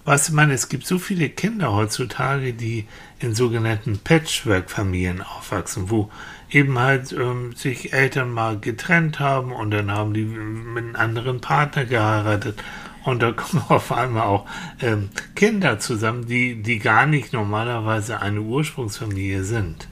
Was 0.07 0.29
ich 0.29 0.33
meine, 0.33 0.53
es 0.53 0.69
gibt 0.69 0.87
so 0.87 0.99
viele 0.99 1.27
Kinder 1.27 1.73
heutzutage, 1.73 2.53
die 2.53 2.87
in 3.19 3.35
sogenannten 3.35 3.99
Patchwork-Familien 3.99 5.21
aufwachsen, 5.21 5.89
wo 5.89 6.09
eben 6.49 6.79
halt 6.79 7.11
ähm, 7.11 7.53
sich 7.57 7.91
Eltern 7.91 8.31
mal 8.31 8.57
getrennt 8.57 9.19
haben 9.19 9.51
und 9.51 9.71
dann 9.71 9.91
haben 9.91 10.13
die 10.13 10.23
mit 10.23 10.85
einem 10.85 10.95
anderen 10.95 11.41
Partner 11.41 11.83
geheiratet. 11.83 12.63
Und 13.03 13.21
da 13.21 13.31
kommen 13.33 13.61
auf 13.67 13.91
einmal 13.91 14.23
auch 14.23 14.45
ähm, 14.81 15.09
Kinder 15.35 15.77
zusammen, 15.77 16.25
die, 16.25 16.63
die 16.63 16.79
gar 16.79 17.05
nicht 17.05 17.33
normalerweise 17.33 18.21
eine 18.21 18.39
Ursprungsfamilie 18.39 19.43
sind. 19.43 19.89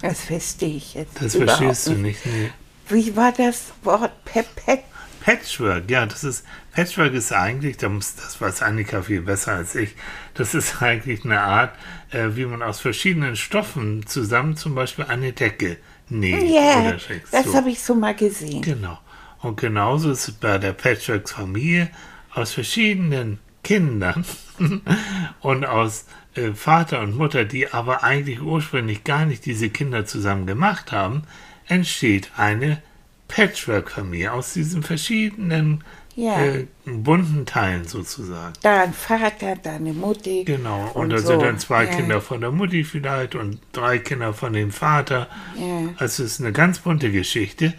Das 0.00 0.20
verstehe 0.20 0.76
ich 0.76 0.94
jetzt 0.94 1.20
Das 1.20 1.34
verstehst 1.34 1.88
du 1.88 1.94
nicht. 1.94 2.24
Nee. 2.24 2.52
Wie 2.88 3.16
war 3.16 3.32
das 3.32 3.72
Wort 3.82 4.12
Pepet? 4.24 4.84
Patchwork, 5.28 5.90
ja, 5.90 6.06
das 6.06 6.24
ist, 6.24 6.46
Patchwork 6.72 7.12
ist 7.12 7.34
eigentlich, 7.34 7.76
da 7.76 7.90
muss, 7.90 8.16
das 8.16 8.40
weiß 8.40 8.62
Annika 8.62 9.02
viel 9.02 9.20
besser 9.20 9.52
als 9.52 9.74
ich, 9.74 9.94
das 10.32 10.54
ist 10.54 10.80
eigentlich 10.82 11.22
eine 11.22 11.42
Art, 11.42 11.74
äh, 12.12 12.28
wie 12.30 12.46
man 12.46 12.62
aus 12.62 12.80
verschiedenen 12.80 13.36
Stoffen 13.36 14.06
zusammen 14.06 14.56
zum 14.56 14.74
Beispiel 14.74 15.04
eine 15.04 15.34
Decke 15.34 15.76
näht 16.08 17.00
schickt. 17.02 17.26
das 17.30 17.44
so. 17.44 17.54
habe 17.54 17.68
ich 17.68 17.82
so 17.82 17.94
mal 17.94 18.14
gesehen. 18.14 18.62
Genau. 18.62 18.98
Und 19.42 19.60
genauso 19.60 20.12
ist 20.12 20.28
es 20.28 20.34
bei 20.34 20.56
der 20.56 20.72
Patchworks-Familie 20.72 21.90
aus 22.32 22.52
verschiedenen 22.54 23.38
Kindern 23.62 24.24
und 25.40 25.66
aus 25.66 26.06
äh, 26.36 26.52
Vater 26.54 27.02
und 27.02 27.14
Mutter, 27.14 27.44
die 27.44 27.70
aber 27.70 28.02
eigentlich 28.02 28.40
ursprünglich 28.40 29.04
gar 29.04 29.26
nicht 29.26 29.44
diese 29.44 29.68
Kinder 29.68 30.06
zusammen 30.06 30.46
gemacht 30.46 30.90
haben, 30.90 31.24
entsteht 31.66 32.30
eine 32.38 32.80
Patchwork-Familie 33.28 34.32
aus 34.32 34.54
diesen 34.54 34.82
verschiedenen 34.82 35.84
Ja. 36.16 36.40
äh, 36.40 36.66
bunten 36.84 37.46
Teilen 37.46 37.86
sozusagen. 37.86 38.54
Da 38.62 38.82
ein 38.82 38.92
Vater, 38.92 39.54
da 39.62 39.74
eine 39.76 39.92
Mutti. 39.92 40.44
Genau. 40.44 40.90
Und, 40.94 41.02
Und 41.04 41.10
da 41.10 41.18
so, 41.18 41.28
sind 41.28 41.42
dann 41.42 41.58
zwei 41.58 41.84
ja. 41.84 41.90
Kinder 41.94 42.20
von 42.20 42.40
der 42.40 42.50
Mutti 42.50 42.82
vielleicht 42.84 43.34
und 43.34 43.60
drei 43.72 43.98
Kinder 43.98 44.32
von 44.32 44.52
dem 44.52 44.72
Vater. 44.72 45.28
Ja. 45.56 45.90
Also 45.96 46.24
es 46.24 46.32
ist 46.32 46.40
eine 46.40 46.52
ganz 46.52 46.80
bunte 46.80 47.12
Geschichte. 47.12 47.74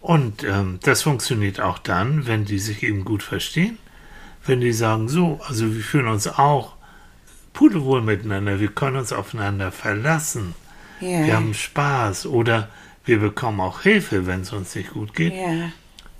Und 0.00 0.42
ähm, 0.44 0.78
das 0.82 1.02
funktioniert 1.02 1.60
auch 1.60 1.78
dann, 1.78 2.26
wenn 2.26 2.44
die 2.44 2.58
sich 2.58 2.82
eben 2.82 3.04
gut 3.04 3.22
verstehen. 3.22 3.78
Wenn 4.44 4.60
die 4.60 4.72
sagen, 4.72 5.08
so, 5.08 5.40
also 5.46 5.72
wir 5.72 5.82
fühlen 5.82 6.08
uns 6.08 6.26
auch 6.26 6.72
pudelwohl 7.52 8.02
miteinander, 8.02 8.58
wir 8.58 8.68
können 8.72 8.96
uns 8.96 9.12
aufeinander 9.12 9.70
verlassen, 9.70 10.54
wir 10.98 11.36
haben 11.36 11.52
Spaß 11.54 12.26
oder 12.26 12.68
wir 13.04 13.18
bekommen 13.18 13.60
auch 13.60 13.82
Hilfe, 13.82 14.26
wenn 14.26 14.42
es 14.42 14.52
uns 14.52 14.74
nicht 14.74 14.92
gut 14.92 15.14
geht 15.14 15.34
ja. 15.34 15.70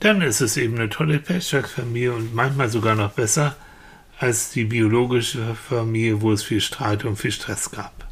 dann 0.00 0.20
ist 0.22 0.40
es 0.40 0.56
eben 0.56 0.74
eine 0.76 0.88
tolle 0.88 1.18
Patchwork-Familie 1.18 2.12
und 2.12 2.34
manchmal 2.34 2.68
sogar 2.68 2.94
noch 2.94 3.12
besser 3.12 3.56
als 4.18 4.50
die 4.50 4.64
biologische 4.64 5.54
Familie, 5.54 6.20
wo 6.22 6.32
es 6.32 6.42
viel 6.42 6.60
Streit 6.60 7.04
und 7.04 7.16
viel 7.16 7.32
Stress 7.32 7.70
gab. 7.70 8.06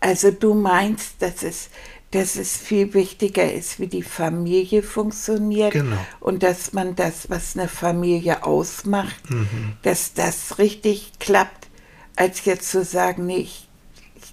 Also 0.00 0.30
du 0.32 0.52
meinst, 0.54 1.22
dass 1.22 1.42
es, 1.42 1.70
dass 2.10 2.36
es 2.36 2.56
viel 2.56 2.92
wichtiger 2.94 3.52
ist, 3.52 3.78
wie 3.80 3.86
die 3.86 4.02
Familie 4.02 4.82
funktioniert 4.82 5.72
Genau. 5.72 5.96
und 6.20 6.42
dass 6.42 6.72
man 6.72 6.94
das, 6.96 7.30
was 7.30 7.56
eine 7.56 7.68
Familie 7.68 8.44
ausmacht, 8.44 9.30
Mhm. 9.30 9.74
dass 9.82 10.12
das 10.14 10.58
richtig 10.58 11.12
klappt, 11.20 11.68
als 12.16 12.44
jetzt 12.44 12.70
zu 12.70 12.84
sagen, 12.84 13.26
nee, 13.26 13.38
ich, 13.38 13.63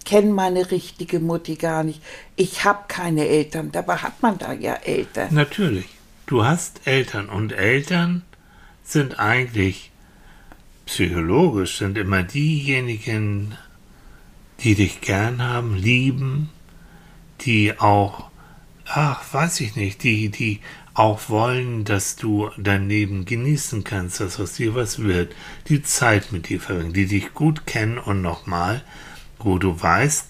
kenne 0.06 0.32
meine 0.32 0.72
richtige 0.72 1.20
Mutti 1.20 1.56
gar 1.56 1.84
nicht. 1.84 2.02
Ich 2.36 2.64
habe 2.66 2.86
keine 2.88 3.28
Eltern, 3.28 3.72
dabei 3.72 3.98
hat 3.98 4.22
man 4.22 4.38
da 4.38 4.54
ja 4.54 4.74
Eltern. 4.74 5.34
Natürlich, 5.34 5.88
du 6.26 6.44
hast 6.44 6.82
Eltern 6.86 7.30
und 7.30 7.52
Eltern 7.52 8.24
sind 8.84 9.20
eigentlich 9.20 9.92
psychologisch, 10.86 11.78
sind 11.78 11.98
immer 11.98 12.24
diejenigen, 12.24 13.58
die 14.60 14.76
dich 14.76 15.02
gern 15.02 15.42
haben, 15.42 15.76
lieben, 15.76 16.50
die 17.42 17.80
auch, 17.80 18.30
ach, 18.86 19.22
weiß 19.34 19.62
ich 19.62 19.76
nicht, 19.76 20.04
die, 20.04 20.30
die 20.30 20.60
auch 20.94 21.30
wollen, 21.30 21.86
dass 21.86 22.18
du 22.18 22.50
dein 22.58 22.90
Leben 22.90 23.26
genießen 23.26 23.84
kannst, 23.84 24.20
dass 24.20 24.40
aus 24.40 24.54
dir 24.54 24.76
was 24.76 25.00
wird, 25.00 25.34
die 25.70 25.82
Zeit 25.84 26.32
mit 26.32 26.50
dir 26.50 26.60
verbringen, 26.60 26.94
die 26.94 27.06
dich 27.06 27.34
gut 27.34 27.66
kennen 27.66 27.98
und 27.98 28.22
nochmal, 28.22 28.84
wo 29.46 29.58
du 29.58 29.82
weißt, 29.82 30.28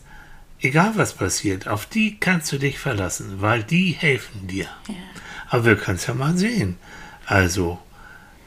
egal 0.61 0.93
was 0.95 1.13
passiert, 1.13 1.67
auf 1.67 1.85
die 1.85 2.19
kannst 2.19 2.51
du 2.51 2.57
dich 2.57 2.79
verlassen, 2.79 3.41
weil 3.41 3.63
die 3.63 3.91
helfen 3.91 4.47
dir. 4.47 4.67
Aber 5.49 5.65
wir 5.65 5.75
können 5.75 5.97
es 5.97 6.07
ja 6.07 6.13
mal 6.13 6.37
sehen. 6.37 6.77
Also, 7.25 7.79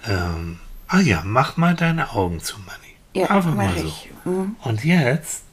ähm, 0.06 0.58
ah 0.88 1.00
ja, 1.00 1.22
mach 1.24 1.56
mal 1.56 1.74
deine 1.74 2.10
Augen 2.12 2.40
zu, 2.40 2.58
Manni. 2.58 2.78
Ja, 3.14 3.30
Einfach 3.30 3.54
mal 3.54 3.72
so. 3.76 4.30
Mhm. 4.30 4.56
Und 4.62 4.84
jetzt 4.84 5.44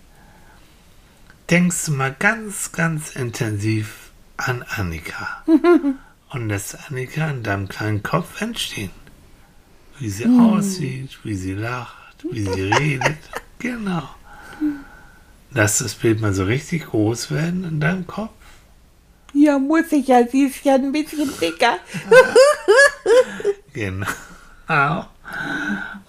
denkst 1.49 1.85
du 1.85 1.91
mal 1.91 2.15
ganz, 2.17 2.71
ganz 2.71 3.15
intensiv 3.15 4.11
an 4.37 4.63
Annika. 4.63 5.43
und 6.31 6.47
lässt 6.47 6.77
Annika 6.89 7.29
in 7.29 7.43
deinem 7.43 7.67
kleinen 7.67 8.03
Kopf 8.03 8.41
entstehen. 8.41 8.91
Wie 9.99 10.09
sie 10.09 10.25
aussieht, 10.25 11.19
wie 11.23 11.35
sie 11.35 11.53
lacht, 11.53 12.25
wie 12.31 12.43
sie 12.43 12.71
redet. 12.73 13.17
Genau. 13.59 14.09
Lass 15.53 15.79
das 15.79 15.95
Bild 15.95 16.21
mal 16.21 16.33
so 16.33 16.45
richtig 16.45 16.87
groß 16.87 17.31
werden 17.31 17.63
in 17.65 17.79
deinem 17.79 18.07
Kopf. 18.07 18.31
Ja, 19.33 19.59
muss 19.59 19.91
ich 19.91 20.07
ja, 20.07 20.27
sie 20.27 20.43
ist 20.43 20.63
ja 20.63 20.75
ein 20.75 20.91
bisschen 20.91 21.29
dicker. 21.39 21.77
Genau. 23.73 25.05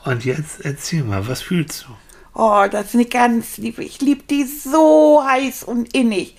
Und 0.04 0.24
jetzt 0.24 0.64
erzähl 0.64 1.04
mal, 1.04 1.28
was 1.28 1.42
fühlst 1.42 1.86
du? 1.86 1.94
Oh, 2.34 2.64
das 2.70 2.86
ist 2.86 2.94
eine 2.94 3.04
ganz 3.04 3.56
liebe. 3.58 3.84
Ich 3.84 4.00
liebe 4.00 4.24
die 4.28 4.44
so 4.44 5.22
heiß 5.24 5.62
und 5.64 5.94
innig. 5.94 6.36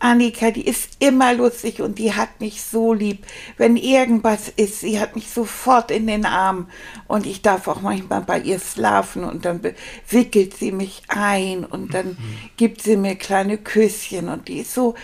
Annika, 0.00 0.50
die 0.50 0.66
ist 0.66 0.96
immer 0.98 1.34
lustig 1.34 1.80
und 1.80 1.98
die 1.98 2.14
hat 2.14 2.40
mich 2.40 2.62
so 2.62 2.94
lieb. 2.94 3.24
Wenn 3.58 3.76
irgendwas 3.76 4.48
ist, 4.48 4.80
sie 4.80 4.98
hat 4.98 5.14
mich 5.14 5.30
sofort 5.30 5.90
in 5.90 6.06
den 6.06 6.24
Arm 6.24 6.68
und 7.06 7.26
ich 7.26 7.42
darf 7.42 7.68
auch 7.68 7.82
manchmal 7.82 8.22
bei 8.22 8.40
ihr 8.40 8.58
schlafen 8.58 9.24
und 9.24 9.44
dann 9.44 9.60
wickelt 10.08 10.56
sie 10.56 10.72
mich 10.72 11.02
ein 11.08 11.64
und 11.64 11.94
dann 11.94 12.16
gibt 12.56 12.82
sie 12.82 12.96
mir 12.96 13.14
kleine 13.14 13.58
Küsschen 13.58 14.28
und 14.28 14.48
die 14.48 14.60
ist 14.60 14.74
so, 14.74 14.94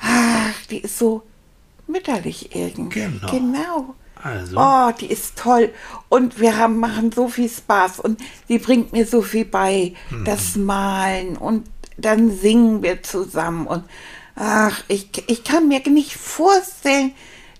ach, 0.00 0.54
die 0.70 0.78
ist 0.78 0.98
so 0.98 1.22
mütterlich 1.88 2.54
irgendwie. 2.54 3.00
Genau. 3.00 3.30
genau. 3.30 3.94
Also, 4.22 4.56
Oh, 4.58 4.90
die 5.00 5.06
ist 5.06 5.36
toll. 5.36 5.70
Und 6.08 6.40
wir 6.40 6.56
haben, 6.56 6.78
machen 6.78 7.12
so 7.12 7.28
viel 7.28 7.48
Spaß. 7.48 8.00
Und 8.00 8.20
die 8.48 8.58
bringt 8.58 8.92
mir 8.92 9.06
so 9.06 9.22
viel 9.22 9.44
bei. 9.44 9.94
Das 10.24 10.56
Malen. 10.56 11.36
Und 11.36 11.68
dann 11.96 12.36
singen 12.36 12.82
wir 12.82 13.02
zusammen. 13.02 13.66
Und 13.66 13.84
ach, 14.38 14.82
ich, 14.88 15.10
ich 15.26 15.44
kann 15.44 15.68
mir 15.68 15.80
nicht 15.88 16.14
vorstellen, 16.14 17.12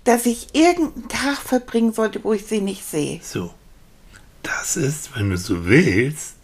dass 0.04 0.26
ich 0.26 0.54
irgendeinen 0.54 1.08
Tag 1.08 1.38
verbringen 1.38 1.92
sollte, 1.92 2.22
wo 2.24 2.32
ich 2.32 2.46
sie 2.46 2.60
nicht 2.60 2.84
sehe. 2.84 3.20
so. 3.22 3.52
das 4.42 4.76
ist, 4.76 5.14
wenn 5.16 5.30
du 5.30 5.36
so 5.36 5.66
willst, 5.66 6.36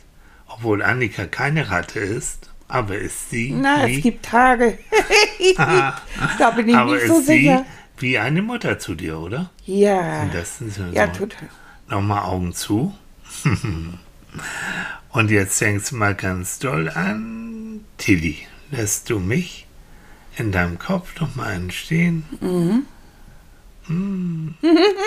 obwohl 0.49 0.83
Annika 0.83 1.25
keine 1.27 1.71
Ratte 1.71 2.01
ist, 2.01 2.51
aber 2.69 2.99
ist 2.99 3.31
sie. 3.31 3.53
Na, 3.53 3.87
wie, 3.87 3.97
es 3.97 4.03
gibt 4.03 4.25
Tage. 4.25 4.79
da 5.57 6.51
bin 6.55 6.69
ich 6.69 6.77
aber 6.77 6.95
nicht 6.95 7.03
ist 7.05 7.09
so 7.09 7.21
sie 7.21 7.27
sicher. 7.27 7.65
wie 7.99 8.19
eine 8.19 8.43
Mutter 8.43 8.79
zu 8.79 8.95
dir, 8.95 9.19
oder? 9.19 9.51
Ja. 9.65 10.27
Das 10.33 10.61
ist 10.61 10.81
ja, 10.93 11.07
total. 11.07 11.49
Nochmal 11.89 12.25
Augen 12.25 12.53
zu. 12.53 12.95
Und 15.11 15.31
jetzt 15.31 15.61
denkst 15.61 15.91
du 15.91 15.97
mal 15.97 16.15
ganz 16.15 16.59
doll 16.59 16.89
an 16.89 17.85
Tilly. 17.99 18.39
Lässt 18.71 19.11
du 19.11 19.21
mich 19.21 19.64
in 20.37 20.53
deinem 20.53 20.79
Kopf 20.79 21.19
nochmal 21.21 21.55
entstehen? 21.55 22.25
Mhm. 22.41 22.87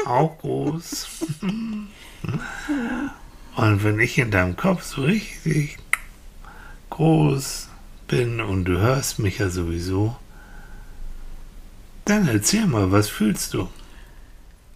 Auch 0.06 0.38
groß. 0.38 1.08
Und 3.56 3.84
wenn 3.84 4.00
ich 4.00 4.18
in 4.18 4.32
deinem 4.32 4.56
Kopf 4.56 4.84
so 4.84 5.02
richtig 5.02 5.78
groß 6.92 7.70
bin 8.08 8.40
und 8.40 8.66
du 8.66 8.78
hörst 8.78 9.20
mich 9.20 9.40
ja 9.40 9.50
sowieso, 9.50 10.16
dann 12.06 12.28
erzähl 12.28 12.68
mal, 12.68 12.92
was 12.92 13.10
fühlst 13.10 13.54
du? 13.54 13.68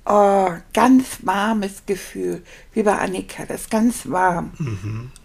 Oh, 0.06 0.50
ganz 0.74 1.20
warmes 1.22 1.84
Gefühl, 1.86 2.44
wie 2.74 2.84
bei 2.84 2.98
Annika, 2.98 3.46
das 3.46 3.62
ist 3.62 3.72
ganz 3.72 4.10
warm. 4.10 4.52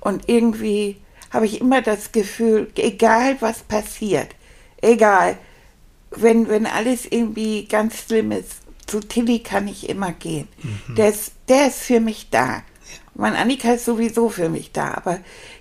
Und 0.01 0.29
irgendwie 0.29 0.99
habe 1.31 1.47
ich 1.47 1.61
immer 1.61 1.83
das 1.83 2.13
Gefühl, 2.13 2.71
egal 2.77 3.37
was 3.41 3.65
passiert, 3.65 4.36
egal, 4.87 5.39
wenn, 6.11 6.49
wenn 6.49 6.67
alles 6.67 7.05
irgendwie 7.05 7.67
ganz 7.67 8.05
schlimm 8.05 8.33
ist, 8.33 8.61
zu 8.87 9.01
Tilly 9.01 9.41
kann 9.41 9.69
ich 9.69 9.89
immer 9.89 10.13
gehen. 10.13 10.49
Der, 10.97 11.09
ist, 11.09 11.33
der 11.49 11.69
ist 11.69 11.81
für 11.81 12.01
mich 12.01 12.29
da. 12.31 12.63
Mein 13.15 13.35
Annika 13.35 13.73
ist 13.73 13.85
sowieso 13.85 14.29
für 14.29 14.49
mich 14.49 14.73
da, 14.73 14.95
aber 14.95 15.19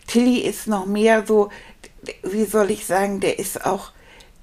Tilly 0.07 0.39
ist 0.39 0.67
noch 0.67 0.85
mehr 0.85 1.25
so, 1.25 1.49
wie 2.23 2.45
soll 2.45 2.69
ich 2.69 2.85
sagen, 2.85 3.19
der 3.19 3.39
ist 3.39 3.65
auch, 3.65 3.91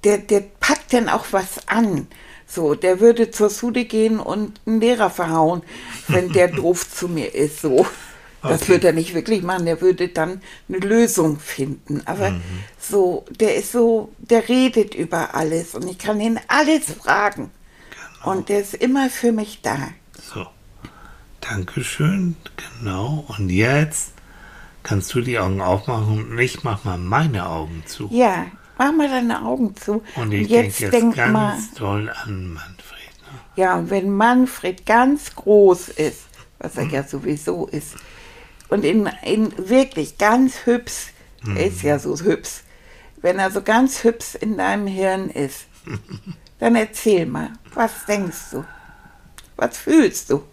der, 0.03 0.17
der 0.17 0.41
packt 0.41 0.93
dann 0.93 1.09
auch 1.09 1.27
was 1.31 1.67
an. 1.67 2.07
So, 2.45 2.75
der 2.75 2.99
würde 2.99 3.31
zur 3.31 3.49
Schule 3.49 3.85
gehen 3.85 4.19
und 4.19 4.59
einen 4.65 4.81
Lehrer 4.81 5.09
verhauen, 5.09 5.63
wenn 6.07 6.33
der 6.33 6.47
doof 6.49 6.87
zu 6.91 7.07
mir 7.07 7.33
ist. 7.33 7.61
So, 7.61 7.85
das 8.43 8.63
Okay. 8.63 8.71
würde 8.73 8.87
er 8.87 8.93
nicht 8.93 9.13
wirklich 9.13 9.41
machen. 9.41 9.65
Der 9.65 9.81
würde 9.81 10.09
dann 10.09 10.41
eine 10.69 10.77
Lösung 10.79 11.39
finden. 11.39 12.01
Aber 12.05 12.35
so, 12.79 13.25
der 13.29 13.55
ist 13.55 13.71
so, 13.71 14.11
der 14.19 14.47
redet 14.49 14.93
über 14.95 15.33
alles 15.33 15.75
und 15.75 15.89
ich 15.89 15.97
kann 15.97 16.19
ihn 16.21 16.39
alles 16.47 16.91
fragen. 16.91 17.49
Und 18.23 18.49
der 18.49 18.61
ist 18.61 18.73
immer 18.73 19.09
für 19.09 19.31
mich 19.31 19.61
da. 19.61 19.77
So. 20.21 20.45
Dankeschön, 21.41 22.35
genau. 22.79 23.25
Und 23.37 23.49
jetzt 23.49 24.13
kannst 24.83 25.13
du 25.13 25.21
die 25.21 25.39
Augen 25.39 25.61
aufmachen 25.61 26.29
und 26.31 26.39
ich 26.39 26.63
mach 26.63 26.83
mal 26.83 26.97
meine 26.97 27.47
Augen 27.49 27.83
zu. 27.85 28.07
Ja, 28.11 28.45
mach 28.77 28.93
mal 28.93 29.09
deine 29.09 29.43
Augen 29.43 29.75
zu. 29.75 30.03
Und 30.15 30.31
ich 30.31 30.49
jetzt 30.49 30.79
denke 30.79 30.83
jetzt 30.83 30.93
denk 30.93 31.15
ganz 31.15 31.33
mal. 31.33 31.57
doll 31.77 32.09
an 32.09 32.53
Manfred. 32.53 32.77
Ne? 33.21 33.39
Ja, 33.57 33.75
und 33.77 33.89
wenn 33.89 34.09
Manfred 34.11 34.85
ganz 34.85 35.35
groß 35.35 35.89
ist, 35.89 36.21
was 36.59 36.77
er 36.77 36.85
ja 36.85 37.03
sowieso 37.03 37.67
ist, 37.67 37.95
und 38.69 38.83
in, 38.85 39.09
in 39.23 39.53
wirklich 39.69 40.17
ganz 40.17 40.65
hübsch, 40.65 41.13
er 41.55 41.67
ist 41.67 41.81
ja 41.81 41.99
so 41.99 42.17
hübsch, 42.17 42.61
wenn 43.21 43.39
er 43.39 43.51
so 43.51 43.61
ganz 43.61 44.03
hübsch 44.03 44.35
in 44.35 44.57
deinem 44.57 44.87
Hirn 44.87 45.29
ist, 45.29 45.65
dann 46.59 46.75
erzähl 46.75 47.25
mal, 47.25 47.49
was 47.73 48.05
denkst 48.05 48.51
du? 48.51 48.65
Was 49.55 49.77
fühlst 49.77 50.29
du? 50.29 50.43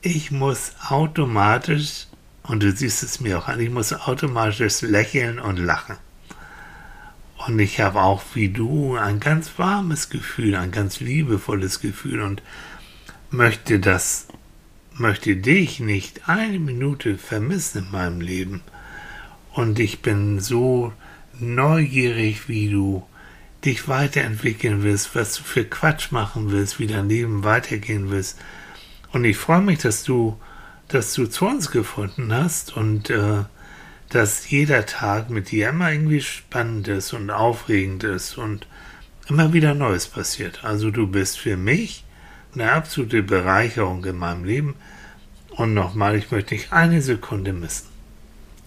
Ich 0.00 0.30
muss 0.30 0.72
automatisch, 0.88 2.06
und 2.42 2.62
du 2.62 2.72
siehst 2.72 3.02
es 3.02 3.20
mir 3.20 3.38
auch 3.38 3.48
an, 3.48 3.60
ich 3.60 3.70
muss 3.70 3.92
automatisch 3.92 4.82
lächeln 4.82 5.38
und 5.38 5.56
lachen. 5.58 5.96
Und 7.46 7.58
ich 7.58 7.80
habe 7.80 8.00
auch 8.00 8.22
wie 8.34 8.48
du 8.48 8.96
ein 8.96 9.20
ganz 9.20 9.58
warmes 9.58 10.08
Gefühl, 10.08 10.56
ein 10.56 10.70
ganz 10.70 11.00
liebevolles 11.00 11.80
Gefühl 11.80 12.22
und 12.22 12.42
möchte 13.30 13.80
das, 13.80 14.28
möchte 14.94 15.36
dich 15.36 15.80
nicht 15.80 16.28
eine 16.28 16.58
Minute 16.58 17.18
vermissen 17.18 17.84
in 17.84 17.90
meinem 17.90 18.20
Leben. 18.20 18.62
Und 19.52 19.78
ich 19.78 20.02
bin 20.02 20.40
so 20.40 20.92
neugierig, 21.38 22.48
wie 22.48 22.70
du 22.70 23.04
dich 23.64 23.88
weiterentwickeln 23.88 24.82
willst, 24.82 25.14
was 25.14 25.36
du 25.36 25.42
für 25.42 25.64
Quatsch 25.64 26.12
machen 26.12 26.50
willst, 26.50 26.78
wie 26.78 26.86
dein 26.86 27.08
Leben 27.08 27.44
weitergehen 27.44 28.10
willst. 28.10 28.38
Und 29.12 29.24
ich 29.24 29.36
freue 29.36 29.62
mich, 29.62 29.78
dass 29.78 30.04
du, 30.04 30.38
dass 30.88 31.14
du 31.14 31.26
zu 31.26 31.46
uns 31.46 31.70
gefunden 31.70 32.32
hast 32.32 32.76
und 32.76 33.10
äh, 33.10 33.44
dass 34.10 34.50
jeder 34.50 34.86
Tag 34.86 35.30
mit 35.30 35.50
dir 35.50 35.70
immer 35.70 35.90
irgendwie 35.90 36.20
spannend 36.20 36.88
ist 36.88 37.12
und 37.14 37.30
aufregend 37.30 38.04
ist 38.04 38.36
und 38.36 38.66
immer 39.28 39.52
wieder 39.52 39.74
Neues 39.74 40.06
passiert. 40.06 40.64
Also 40.64 40.90
du 40.90 41.06
bist 41.06 41.38
für 41.38 41.56
mich 41.56 42.03
eine 42.54 42.72
absolute 42.72 43.22
Bereicherung 43.22 44.04
in 44.04 44.16
meinem 44.16 44.44
Leben. 44.44 44.74
Und 45.50 45.74
nochmal, 45.74 46.16
ich 46.16 46.30
möchte 46.30 46.54
nicht 46.54 46.72
eine 46.72 47.00
Sekunde 47.00 47.52
missen. 47.52 47.86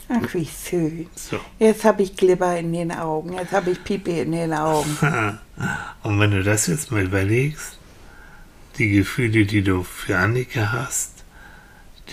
Ach, 0.10 0.34
wie 0.34 0.46
schön. 0.48 1.08
So. 1.16 1.40
Jetzt 1.60 1.84
habe 1.84 2.04
ich 2.04 2.16
Glibber 2.16 2.58
in 2.58 2.72
den 2.72 2.94
Augen, 2.94 3.34
jetzt 3.34 3.52
habe 3.52 3.72
ich 3.72 3.84
Pipi 3.84 4.22
in 4.22 4.32
den 4.32 4.54
Augen. 4.54 4.98
Und 6.04 6.20
wenn 6.20 6.32
du 6.32 6.44
das 6.44 6.68
jetzt 6.68 6.92
mal 6.92 7.04
überlegst, 7.04 7.78
die 8.78 8.90
Gefühle, 8.90 9.46
die 9.46 9.64
du 9.64 9.84
für 9.84 10.18
Annika 10.18 10.72
hast, 10.72 11.24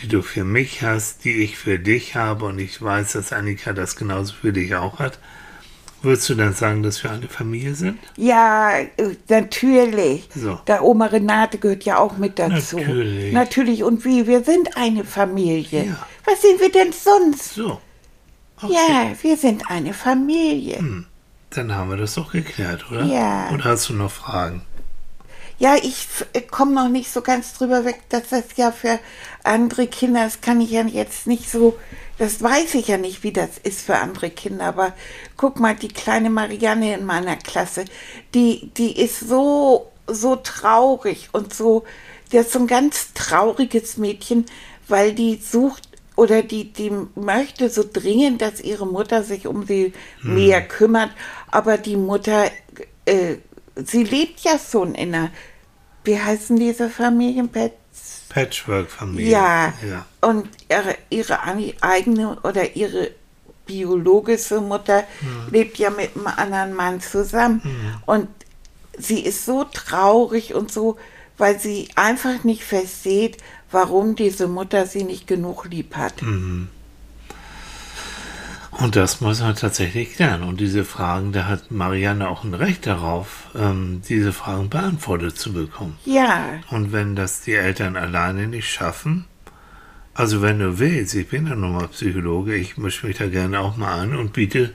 die 0.03 0.09
du 0.09 0.23
für 0.23 0.45
mich 0.45 0.83
hast, 0.83 1.25
die 1.25 1.45
ich 1.45 1.57
für 1.57 1.79
dich 1.79 2.17
habe 2.17 2.47
und 2.47 2.59
ich 2.59 2.81
weiß, 2.83 3.13
dass 3.13 3.33
Annika 3.33 3.73
das 3.73 3.97
genauso 3.97 4.35
für 4.35 4.53
dich 4.53 4.75
auch 4.75 4.99
hat, 4.99 5.19
würdest 6.05 6.29
du 6.29 6.35
dann 6.35 6.55
sagen, 6.55 6.83
dass 6.83 7.03
wir 7.03 7.11
eine 7.11 7.29
Familie 7.29 7.75
sind? 7.75 7.99
Ja, 8.17 8.79
äh, 8.79 9.17
natürlich. 9.29 10.29
So. 10.35 10.61
Da 10.65 10.81
Oma 10.83 11.07
Renate 11.07 11.59
gehört 11.59 11.85
ja 11.85 11.99
auch 11.99 12.17
mit 12.17 12.39
dazu. 12.39 12.79
Natürlich. 12.79 13.33
Natürlich. 13.33 13.83
Und 13.83 14.05
wie? 14.05 14.27
Wir 14.27 14.45
sind 14.45 14.77
eine 14.77 15.05
Familie. 15.05 15.87
Ja. 15.87 16.07
Was 16.25 16.43
sind 16.43 16.61
wir 16.61 16.71
denn 16.71 16.93
sonst? 16.93 17.55
So. 17.55 17.81
Okay. 18.63 18.73
Ja, 18.73 19.13
wir 19.21 19.37
sind 19.37 19.63
eine 19.69 19.93
Familie. 19.93 21.05
Dann 21.51 21.75
haben 21.75 21.91
wir 21.91 21.97
das 21.97 22.15
doch 22.15 22.33
geklärt, 22.33 22.91
oder? 22.91 23.05
Ja. 23.05 23.51
Oder 23.53 23.65
hast 23.65 23.89
du 23.89 23.95
noch 23.95 24.11
Fragen? 24.11 24.63
Ja, 25.59 25.77
ich 25.77 26.09
komme 26.51 26.73
noch 26.75 26.89
nicht 26.89 27.13
so 27.13 27.23
ganz 27.23 27.55
drüber 27.55 27.85
weg, 27.85 28.01
dass 28.09 28.31
das 28.31 28.45
ja 28.57 28.73
für 28.73 28.99
andere 29.45 29.87
Kinder, 29.87 30.25
das 30.25 30.41
kann 30.41 30.61
ich 30.61 30.71
ja 30.73 30.83
jetzt 30.83 31.27
nicht 31.27 31.49
so, 31.49 31.79
das 32.19 32.43
weiß 32.43 32.75
ich 32.75 32.89
ja 32.89 32.97
nicht, 32.97 33.23
wie 33.23 33.33
das 33.33 33.59
ist 33.63 33.83
für 33.83 33.97
andere 33.97 34.31
Kinder, 34.31 34.65
aber 34.67 34.95
guck 35.37 35.61
mal, 35.61 35.77
die 35.77 35.89
kleine 35.89 36.29
Marianne 36.29 36.95
in 36.95 37.05
meiner 37.05 37.37
Klasse, 37.37 37.85
die, 38.35 38.71
die 38.77 39.01
ist 39.01 39.21
so, 39.21 39.93
so 40.09 40.37
traurig 40.37 41.29
und 41.33 41.55
so, 41.55 41.85
der 42.33 42.41
ist 42.41 42.53
so 42.53 42.59
ein 42.59 42.67
ganz 42.67 43.13
trauriges 43.15 43.97
Mädchen, 43.97 44.47
weil 44.89 45.13
die 45.13 45.37
sucht 45.37 45.89
oder 46.17 46.43
die, 46.43 46.73
die 46.73 46.91
möchte 47.15 47.71
so 47.71 47.85
dringend, 47.91 48.43
dass 48.43 48.61
ihre 48.61 48.87
Mutter 48.87 49.23
sich 49.23 49.47
um 49.47 49.67
sie 49.67 49.93
mehr 50.23 50.63
kümmert, 50.67 51.11
aber 51.51 51.79
die 51.79 51.97
Mutter, 51.97 52.51
äh, 53.05 53.37
sie 53.77 54.05
lebt 54.05 54.41
ja 54.41 54.59
schon 54.59 54.95
in 54.95 55.15
einer, 55.15 55.31
wie 56.05 56.21
heißen 56.21 56.57
diese 56.57 56.91
Familienpets? 56.91 57.75
Patchwork-Familie. 58.29 59.31
Ja, 59.31 59.73
ja. 59.89 60.07
und 60.21 60.49
ihre, 60.69 60.97
ihre 61.11 61.39
eigene 61.81 62.41
oder 62.43 62.75
ihre 62.75 63.13
biologische 63.67 64.61
Mutter 64.61 65.05
lebt 65.51 65.79
ja 65.79 65.91
mit 65.91 66.17
einem 66.17 66.27
anderen 66.27 66.75
Mann 66.75 67.01
zusammen. 67.01 67.63
Und 68.07 68.29
sie 68.99 69.21
ist 69.21 69.47
so 69.47 69.65
traurig 69.65 70.55
und 70.55 70.73
so, 70.73 70.97
weil 71.39 71.59
sie 71.59 71.89
einfach 71.95 72.45
nicht 72.45 72.65
versteht, 72.65 73.39
warum 73.71 74.17
diese 74.17 74.49
Mutter 74.49 74.87
sie 74.87 75.05
nicht 75.05 75.27
genug 75.27 75.67
lieb 75.71 75.97
hat. 75.97 76.15
Und 78.81 78.97
das 78.97 79.21
muss 79.21 79.41
man 79.41 79.55
tatsächlich 79.55 80.15
klären. 80.15 80.43
Und 80.43 80.61
diese 80.61 80.85
Fragen, 80.85 81.33
da 81.33 81.47
hat 81.47 81.71
Marianne 81.71 82.29
auch 82.29 82.45
ein 82.45 82.55
Recht 82.55 82.87
darauf, 82.87 83.49
ähm, 83.55 84.03
diese 84.09 84.33
Fragen 84.33 84.69
beantwortet 84.69 85.39
zu 85.39 85.53
bekommen. 85.53 85.97
Ja, 86.05 86.45
Und 86.71 86.93
wenn 86.93 87.15
das 87.15 87.43
die 87.43 87.55
Eltern 87.55 87.97
alleine 87.97 88.49
nicht 88.49 88.69
schaffen, 88.69 89.27
also 90.15 90.43
wenn 90.43 90.59
du 90.61 90.79
willst, 90.79 91.15
ich 91.15 91.29
bin 91.29 91.47
ja 91.47 91.55
nun 91.55 91.73
mal 91.75 91.89
Psychologe, 91.89 92.55
ich 92.55 92.77
mische 92.77 93.07
mich 93.07 93.19
da 93.19 93.27
gerne 93.27 93.61
auch 93.61 93.77
mal 93.77 93.99
an 94.01 94.17
und 94.17 94.33
biete 94.33 94.73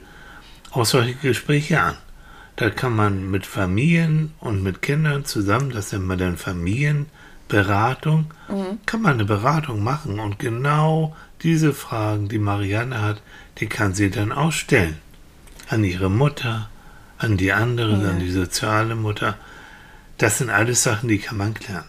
auch 0.70 0.84
solche 0.84 1.14
Gespräche 1.14 1.80
an. 1.80 1.96
Da 2.56 2.68
kann 2.68 2.94
man 2.94 3.30
mit 3.30 3.46
Familien 3.46 4.32
und 4.38 4.62
mit 4.62 4.82
Kindern 4.82 5.24
zusammen, 5.24 5.70
das 5.70 5.92
nennt 5.92 6.06
man 6.06 6.18
dann 6.18 6.36
Familienberatung, 6.36 8.26
kann 8.84 9.00
man 9.02 9.14
eine 9.14 9.24
Beratung 9.24 9.82
machen 9.82 10.20
und 10.20 10.38
genau 10.38 11.16
diese 11.42 11.72
Fragen, 11.72 12.28
die 12.28 12.38
Marianne 12.38 13.00
hat, 13.00 13.22
die 13.58 13.66
kann 13.66 13.94
sie 13.94 14.10
dann 14.10 14.32
auch 14.32 14.52
stellen. 14.52 14.98
An 15.68 15.84
ihre 15.84 16.10
Mutter, 16.10 16.68
an 17.18 17.36
die 17.36 17.52
anderen, 17.52 18.02
Ja. 18.02 18.10
an 18.10 18.18
die 18.18 18.30
soziale 18.30 18.94
Mutter. 18.94 19.36
Das 20.18 20.38
sind 20.38 20.50
alles 20.50 20.82
Sachen, 20.82 21.08
die 21.08 21.18
kann 21.18 21.36
man 21.38 21.54
klären. 21.54 21.84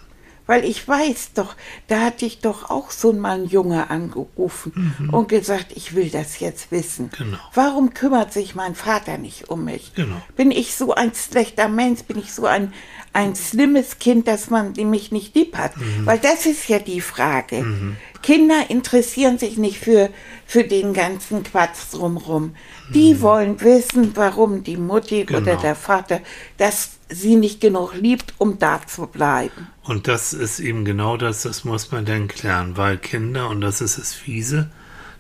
Weil 0.48 0.66
ich 0.66 0.86
weiß 0.86 1.32
doch, 1.36 1.56
da 1.88 2.02
hatte 2.02 2.26
ich 2.26 2.40
doch 2.40 2.70
auch 2.70 2.92
so 2.92 3.14
mal 3.14 3.36
einen 3.36 3.46
Junge 3.48 3.90
angerufen 3.90 4.94
und 5.12 5.30
gesagt, 5.30 5.68
ich 5.76 5.96
will 5.96 6.10
das 6.10 6.40
jetzt 6.42 6.72
wissen. 6.72 7.06
Mhm. 7.06 7.18
Genau. 7.18 7.38
Warum 7.54 7.94
kümmert 7.94 8.34
sich 8.34 8.54
mein 8.54 8.76
Vater 8.76 9.18
nicht 9.18 9.50
um 9.50 9.64
mich? 9.64 9.94
Genau. 9.96 10.22
Bin 10.36 10.52
ich 10.52 10.76
so 10.76 10.94
ein 10.94 11.14
schlechter 11.14 11.70
Mensch? 11.70 12.02
Bin 12.04 12.18
ich 12.20 12.34
so 12.34 12.48
ein, 12.48 12.74
ein 13.14 13.34
schlimmes 13.36 14.00
Kind, 14.00 14.28
dass 14.28 14.50
man 14.50 14.74
mich 14.74 15.12
nicht 15.14 15.36
lieb 15.36 15.56
hat? 15.58 15.78
Mhm. 15.78 16.06
Weil 16.06 16.20
das 16.20 16.46
ist 16.46 16.68
ja 16.68 16.80
die 16.80 17.00
Frage. 17.02 17.96
Kinder 18.22 18.70
interessieren 18.70 19.38
sich 19.38 19.58
nicht 19.58 19.78
für, 19.80 20.10
für 20.46 20.64
den 20.64 20.94
ganzen 20.94 21.44
Quatsch 21.44 21.92
drumrum. 21.94 22.56
Die 22.94 23.22
wollen 23.22 23.60
wissen, 23.62 24.12
warum 24.16 24.64
die 24.64 24.78
Mutti 24.78 25.24
oder 25.24 25.40
Mhm. 25.42 25.46
Genau. 25.46 25.62
der 25.62 25.76
Vater 25.76 26.22
das 26.58 26.92
sie 27.10 27.36
nicht 27.36 27.60
genug 27.62 27.94
liebt, 27.96 28.34
um 28.38 28.58
da 28.60 28.80
zu 28.86 29.08
bleiben. 29.08 29.68
Und 29.84 30.08
das 30.08 30.34
ist 30.34 30.60
eben 30.60 30.86
genau 30.86 31.18
das, 31.18 31.42
das 31.44 31.66
muss 31.66 31.92
man 31.92 32.06
dann 32.06 32.28
klären, 32.28 32.78
weil 32.78 32.98
Kinder, 32.98 33.50
und 33.50 33.60
das 33.62 33.82
ist 33.82 33.98
das 33.98 34.14
Fiese, 34.14 34.70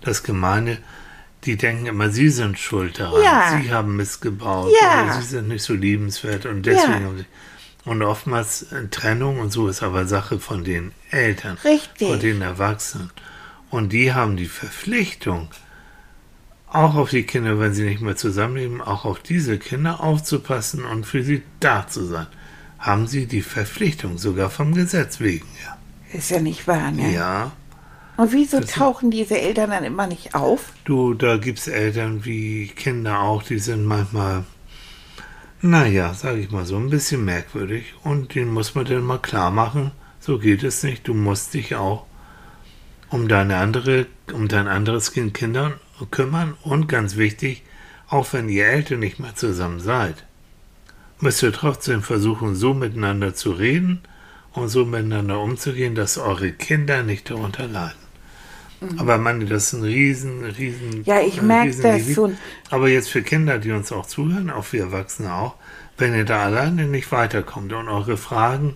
das 0.01 0.23
Gemeine, 0.23 0.77
die 1.43 1.57
denken 1.57 1.87
immer, 1.87 2.09
sie 2.09 2.29
sind 2.29 2.59
schuld 2.59 2.99
daran. 2.99 3.23
Ja. 3.23 3.59
Sie 3.61 3.73
haben 3.73 3.95
missgebaut. 3.95 4.71
Ja. 4.81 5.03
Oder 5.05 5.13
sie 5.21 5.27
sind 5.27 5.47
nicht 5.47 5.63
so 5.63 5.73
liebenswert 5.73 6.45
und 6.45 6.65
deswegen 6.65 6.91
Ja. 6.91 6.99
haben 7.07 7.17
sie. 7.17 7.25
Und 7.85 8.03
oftmals 8.03 8.71
äh, 8.71 8.87
Trennung 8.89 9.39
und 9.39 9.51
so 9.51 9.67
ist 9.67 9.81
aber 9.81 10.05
Sache 10.05 10.39
von 10.39 10.63
den 10.63 10.91
Eltern, 11.09 11.57
Richtig. 11.63 12.07
von 12.09 12.19
den 12.19 12.41
Erwachsenen. 12.41 13.09
Und 13.69 13.91
die 13.93 14.13
haben 14.13 14.37
die 14.37 14.45
Verpflichtung, 14.47 15.49
auch 16.71 16.95
auf 16.95 17.09
die 17.09 17.23
Kinder, 17.23 17.59
wenn 17.59 17.73
sie 17.73 17.83
nicht 17.83 18.01
mehr 18.01 18.15
zusammenleben, 18.15 18.81
auch 18.81 19.03
auf 19.05 19.19
diese 19.19 19.57
Kinder 19.57 20.01
aufzupassen 20.01 20.85
und 20.85 21.05
für 21.05 21.23
sie 21.23 21.41
da 21.59 21.87
zu 21.87 22.05
sein. 22.05 22.27
Haben 22.79 23.07
sie 23.07 23.25
die 23.25 23.41
Verpflichtung, 23.41 24.17
sogar 24.17 24.49
vom 24.49 24.73
Gesetz 24.73 25.19
wegen, 25.19 25.47
ja. 25.65 25.77
Ist 26.17 26.31
ja 26.31 26.39
nicht 26.39 26.67
wahr, 26.67 26.91
ne? 26.91 27.13
Ja, 27.13 27.51
Und 28.17 28.31
wieso 28.33 28.59
tauchen 28.59 29.11
diese 29.11 29.39
Eltern 29.39 29.69
dann 29.71 29.83
immer 29.83 30.07
nicht 30.07 30.35
auf? 30.35 30.73
du, 30.85 31.13
da 31.13 31.37
gibt's 31.37 31.67
Eltern 31.67 32.25
wie 32.25 32.67
Kinder 32.67 33.19
auch, 33.21 33.43
die 33.43 33.59
sind 33.59 33.85
manchmal, 33.85 34.43
naja, 35.61 36.13
sag 36.13 36.37
ich 36.37 36.51
mal 36.51 36.65
so, 36.65 36.77
ein 36.77 36.89
bisschen 36.89 37.23
merkwürdig. 37.25 37.93
Und 38.03 38.35
denen 38.35 38.51
muss 38.51 38.75
man 38.75 38.85
dann 38.85 39.03
mal 39.03 39.19
klar 39.19 39.51
machen, 39.51 39.91
so 40.19 40.39
geht 40.39 40.63
es 40.63 40.83
nicht. 40.83 41.07
Du 41.07 41.13
musst 41.13 41.53
dich 41.53 41.75
auch 41.75 42.05
um 43.09 43.27
deine 43.27 43.57
andere, 43.57 44.07
um 44.33 44.47
dein 44.47 44.67
anderes 44.67 45.11
Kind 45.11 45.33
Kinder 45.33 45.73
kümmern. 46.09 46.55
Und 46.63 46.87
ganz 46.87 47.15
wichtig, 47.15 47.63
auch 48.07 48.33
wenn 48.33 48.49
ihr 48.49 48.65
Eltern 48.65 48.99
nicht 48.99 49.19
mehr 49.19 49.35
zusammen 49.35 49.79
seid, 49.79 50.25
müsst 51.19 51.43
ihr 51.43 51.53
trotzdem 51.53 52.01
versuchen, 52.01 52.55
so 52.55 52.73
miteinander 52.73 53.35
zu 53.35 53.51
reden 53.51 54.01
und 54.53 54.69
so 54.69 54.85
miteinander 54.85 55.39
umzugehen, 55.39 55.95
dass 55.95 56.17
eure 56.17 56.51
Kinder 56.51 57.03
nicht 57.03 57.29
darunter 57.29 57.67
leiden. 57.67 58.00
Aber 58.97 59.17
Mann, 59.19 59.47
das 59.47 59.67
ist 59.67 59.73
ein 59.73 59.83
riesen, 59.83 60.43
riesen. 60.43 60.89
Mhm. 60.89 61.03
Ja, 61.05 61.21
ich 61.21 61.39
ein 61.39 61.47
merk 61.47 61.67
riesen 61.67 61.83
das 61.83 62.13
schon. 62.13 62.37
Aber 62.69 62.89
jetzt 62.89 63.09
für 63.09 63.21
Kinder, 63.21 63.59
die 63.59 63.71
uns 63.71 63.91
auch 63.91 64.07
zuhören, 64.07 64.49
auch 64.49 64.65
wir 64.71 64.81
Erwachsene 64.81 65.33
auch, 65.33 65.55
wenn 65.97 66.15
ihr 66.15 66.25
da 66.25 66.43
alleine 66.43 66.87
nicht 66.87 67.11
weiterkommt 67.11 67.73
und 67.73 67.87
eure 67.87 68.17
Fragen 68.17 68.75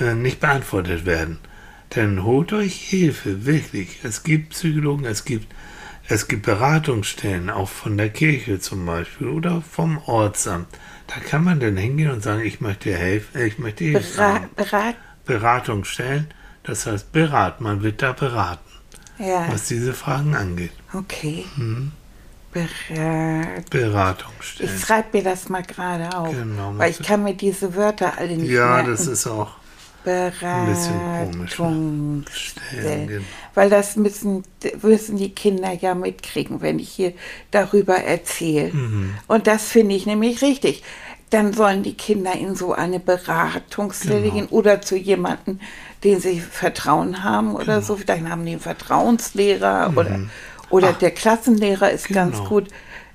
äh, 0.00 0.14
nicht 0.14 0.40
beantwortet 0.40 1.06
werden, 1.06 1.38
dann 1.90 2.24
holt 2.24 2.52
euch 2.52 2.74
Hilfe, 2.74 3.46
wirklich. 3.46 4.00
Es 4.02 4.22
gibt 4.22 4.50
Psychologen, 4.50 5.04
es 5.04 5.24
gibt, 5.24 5.52
es 6.08 6.26
gibt 6.26 6.42
Beratungsstellen, 6.42 7.50
auch 7.50 7.68
von 7.68 7.96
der 7.96 8.08
Kirche 8.08 8.58
zum 8.58 8.84
Beispiel 8.86 9.28
oder 9.28 9.62
vom 9.62 9.98
Ortsamt. 10.06 10.68
Da 11.06 11.20
kann 11.20 11.44
man 11.44 11.60
dann 11.60 11.76
hingehen 11.76 12.10
und 12.10 12.22
sagen, 12.22 12.42
ich 12.42 12.60
möchte 12.60 12.94
helfen, 12.94 13.40
ich 13.42 13.58
möchte 13.58 13.84
Hilfe 13.84 14.16
Bera 14.16 14.34
haben. 14.34 14.48
berat 14.56 14.96
Beratungsstellen, 15.24 16.26
das 16.62 16.86
heißt 16.86 17.12
beraten, 17.12 17.64
man 17.64 17.82
wird 17.82 18.02
da 18.02 18.12
beraten, 18.12 18.69
ja, 19.20 19.46
was 19.52 19.66
diese 19.68 19.92
Fragen 19.94 20.34
angeht. 20.34 20.72
okay. 20.94 21.44
Mhm. 21.56 21.92
Berat 22.52 23.58
ich 23.60 23.70
Beratungsstellen. 23.70 24.78
schreibe 24.80 25.18
mir 25.18 25.22
das 25.24 25.48
mal 25.48 25.62
gerade 25.62 26.16
auf, 26.16 26.32
Genau, 26.34 26.72
weil 26.76 26.90
ich 26.90 27.00
kann 27.00 27.22
mir 27.22 27.34
diese 27.34 27.76
Wörter 27.76 28.18
alle 28.18 28.36
nicht 28.36 28.50
Ja, 28.50 28.74
merken. 28.74 28.90
das 28.90 29.06
ist 29.06 29.26
auch 29.28 29.52
ein 30.04 30.66
bisschen 30.66 30.98
komisch. 31.30 31.58
Ne? 31.58 32.24
Stellen, 32.32 33.06
genau. 33.08 33.24
Weil 33.54 33.70
das 33.70 33.94
müssen, 33.94 34.42
müssen 34.82 35.16
die 35.16 35.30
Kinder 35.30 35.72
ja 35.72 35.94
mitkriegen, 35.94 36.60
wenn 36.60 36.80
ich 36.80 36.88
hier 36.88 37.12
darüber 37.52 37.96
erzähle. 37.98 38.72
Mhm. 38.72 39.14
Und 39.28 39.46
das 39.46 39.66
finde 39.68 39.94
ich 39.94 40.06
nämlich 40.06 40.42
richtig. 40.42 40.82
Dann 41.28 41.52
sollen 41.52 41.84
die 41.84 41.94
Kinder 41.94 42.32
in 42.32 42.56
so 42.56 42.72
eine 42.72 42.98
Beratungsstelle 42.98 44.22
Genau. 44.22 44.34
gehen 44.34 44.46
oder 44.48 44.80
zu 44.82 44.96
jemandem, 44.96 45.60
den 46.04 46.20
sie 46.20 46.40
Vertrauen 46.40 47.22
haben 47.24 47.54
oder 47.54 47.64
Genau. 47.76 47.80
so. 47.80 47.96
Vielleicht 47.96 48.26
haben 48.28 48.44
die 48.46 48.52
einen 48.52 48.60
Vertrauenslehrer 48.60 49.92
oder, 49.96 50.20
oder 50.70 50.92
der 50.92 51.10
Klassenlehrer 51.10 51.90
ist 51.90 52.08
ganz 52.08 52.36
Mhm. 52.36 52.38
Genau. 52.38 52.48
gut, 52.48 52.68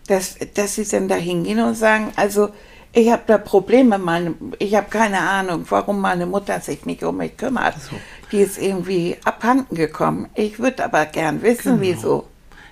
dass, 0.08 0.36
dass 0.54 0.76
sie 0.76 0.86
dann 0.86 1.08
da 1.08 1.16
hingehen 1.16 1.60
und 1.62 1.76
sagen, 1.76 2.12
also 2.16 2.50
ich 2.94 3.12
habe 3.12 3.24
da 3.28 3.38
Probleme, 3.38 3.98
meine, 3.98 4.36
ich 4.60 4.76
habe 4.76 4.88
keine 4.90 5.20
Ahnung, 5.20 5.66
warum 5.70 6.00
meine 6.00 6.26
Mutter 6.26 6.62
sich 6.62 6.86
nicht 6.86 7.04
um 7.04 7.18
mich 7.18 7.36
kümmert. 7.36 7.76
So. 7.82 7.96
Die 8.32 8.38
ist 8.38 8.58
irgendwie 8.58 9.18
abhanden 9.26 9.76
gekommen. 9.76 10.30
Ich 10.36 10.60
würde 10.60 10.86
aber 10.86 11.06
gern 11.06 11.42
wissen, 11.42 11.80
Genau. 11.80 11.82
wieso. 11.82 12.28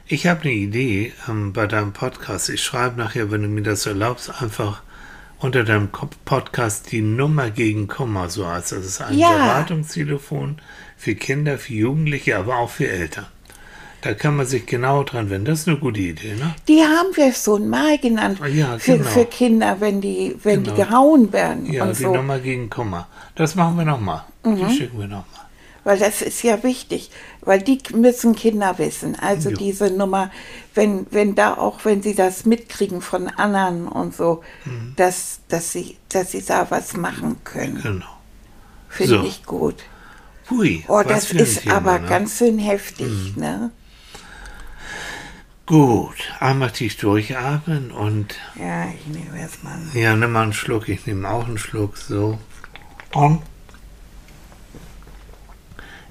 Ich 0.05 0.27
habe 0.27 0.41
eine 0.43 0.51
Idee 0.53 1.13
ähm, 1.27 1.53
bei 1.53 1.65
deinem 1.67 1.91
Podcast. 1.93 2.49
Ich 2.49 2.61
schreibe 2.63 2.97
nachher, 2.99 3.31
wenn 3.31 3.41
du 3.41 3.47
mir 3.47 3.63
das 3.63 3.85
erlaubst, 3.85 4.41
einfach 4.41 4.81
unter 5.43 5.63
deinem 5.63 5.89
Podcast 6.25 6.91
die 6.91 7.01
Nummer 7.01 7.49
gegen 7.49 7.87
Kummer 7.87 8.29
so 8.29 8.45
als 8.45 8.69
das 8.69 8.85
ist 8.85 9.01
ein 9.01 9.17
Ja. 9.17 9.31
Beratungstelefon 9.31 10.57
für 10.97 11.15
Kinder, 11.15 11.57
für 11.57 11.73
Jugendliche, 11.73 12.37
aber 12.37 12.57
auch 12.57 12.69
für 12.69 12.87
Eltern. 12.87 13.25
Da 14.01 14.13
kann 14.13 14.35
man 14.35 14.45
sich 14.45 14.65
genau 14.65 15.03
dran 15.03 15.29
wenden. 15.29 15.45
Das 15.45 15.59
ist 15.61 15.67
eine 15.69 15.77
gute 15.77 15.99
Idee, 16.01 16.35
ne? 16.35 16.53
Die 16.67 16.81
haben 16.81 17.15
wir 17.15 17.31
schon 17.33 17.69
mal 17.69 17.97
genannt 17.97 18.39
Ja, 18.53 18.77
für, 18.77 18.97
genau. 18.97 19.09
für 19.09 19.25
Kinder, 19.25 19.77
wenn 19.79 20.01
die, 20.01 20.35
wenn 20.43 20.63
die 20.63 20.71
Genau. 20.71 20.83
gehauen 20.85 21.31
werden 21.33 21.71
Ja, 21.71 21.83
und 21.83 21.97
die 21.97 22.03
so. 22.03 22.13
Nummer 22.13 22.39
gegen 22.39 22.69
Kummer. 22.69 23.07
Das 23.35 23.55
machen 23.55 23.77
wir 23.77 23.85
nochmal. 23.85 24.23
Mhm. 24.43 24.55
Die 24.67 24.75
schicken 24.75 24.97
wir 24.99 25.07
nochmal. 25.07 25.42
Weil 25.85 25.99
das 25.99 26.21
ist 26.21 26.41
ja 26.43 26.63
wichtig, 26.63 27.11
weil 27.41 27.61
die 27.61 27.79
müssen 27.93 28.35
Kinder 28.35 28.77
wissen. 28.77 29.17
Also 29.19 29.49
Ja. 29.49 29.57
diese 29.57 29.91
Nummer, 29.91 30.31
wenn, 30.75 31.05
wenn 31.11 31.35
da 31.35 31.55
auch, 31.57 31.83
wenn 31.83 32.01
sie 32.01 32.15
das 32.15 32.45
mitkriegen 32.45 33.01
von 33.01 33.27
anderen 33.27 33.87
und 33.89 34.15
so, 34.15 34.43
Mhm. 34.65 34.93
dass, 34.95 35.39
dass, 35.49 35.73
sie, 35.73 35.97
dass 36.09 36.31
sie 36.31 36.41
da 36.43 36.67
was 36.69 36.95
machen 36.95 37.35
können. 37.43 37.81
Genau. 37.81 38.05
Finde 38.87 39.15
So. 39.19 39.23
ich 39.25 39.43
gut. 39.45 39.75
Hui, 40.49 40.83
Oh, 40.87 40.95
was 41.03 41.05
das 41.07 41.31
ist 41.31 41.61
Thema, 41.63 41.75
aber 41.75 41.99
ne? 41.99 42.07
ganz 42.07 42.37
schön 42.37 42.59
heftig, 42.59 43.35
ne? 43.35 43.71
Gut, 45.65 46.15
einmal 46.41 46.71
tief 46.71 46.97
durchatmen 46.97 47.91
und 47.91 48.35
Ja, 48.55 48.85
ich 48.89 49.07
nehme 49.07 49.39
erstmal. 49.39 49.77
ja, 49.93 50.13
nimm 50.15 50.33
mal 50.33 50.43
einen 50.43 50.53
Schluck. 50.53 50.89
Ich 50.89 51.05
nehme 51.07 51.29
auch 51.29 51.47
einen 51.47 51.57
Schluck. 51.57 51.95
So. 51.97 52.37
Und 53.13 53.41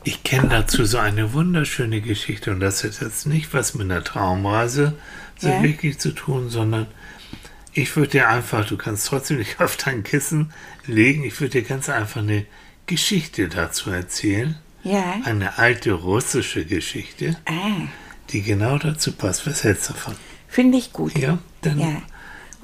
ich 0.05 0.23
kenne 0.25 0.49
dazu 0.49 0.85
so 0.85 0.99
eine 0.99 1.33
wunderschöne 1.33 2.01
Geschichte 2.01 2.51
und 2.51 2.61
das 2.61 2.83
hat 2.85 3.01
jetzt 3.01 3.27
nicht 3.27 3.53
was 3.55 3.75
mit 3.75 3.91
einer 3.91 4.03
Traumreise 4.05 4.95
so 5.39 5.49
Ja. 5.49 5.63
wirklich 5.63 5.99
zu 5.99 6.13
tun, 6.13 6.49
sondern 6.51 6.87
ich 7.73 7.95
würde 7.97 8.11
dir 8.11 8.29
einfach, 8.29 8.67
du 8.67 8.77
kannst 8.77 9.07
trotzdem 9.07 9.39
nicht 9.39 9.61
auf 9.61 9.77
dein 9.77 10.03
Kissen 10.05 10.53
legen, 10.87 11.25
ich 11.25 11.41
würde 11.41 11.61
dir 11.61 11.69
ganz 11.69 11.89
einfach 11.89 12.21
eine 12.21 12.45
Geschichte 12.87 13.49
dazu 13.49 13.91
erzählen. 13.91 14.57
Ja. 14.85 15.21
Eine 15.25 15.59
alte 15.59 15.93
russische 15.93 16.65
Geschichte, 16.65 17.37
Ah, 17.47 17.87
die 18.31 18.43
genau 18.43 18.79
dazu 18.79 19.13
passt. 19.13 19.47
Was 19.47 19.63
hältst 19.63 19.89
du 19.89 19.93
davon? 19.93 20.15
finde 20.49 20.77
ich 20.79 20.93
gut. 20.93 21.17
Ja, 21.17 21.39
dann 21.63 21.79
Ja. 21.79 22.03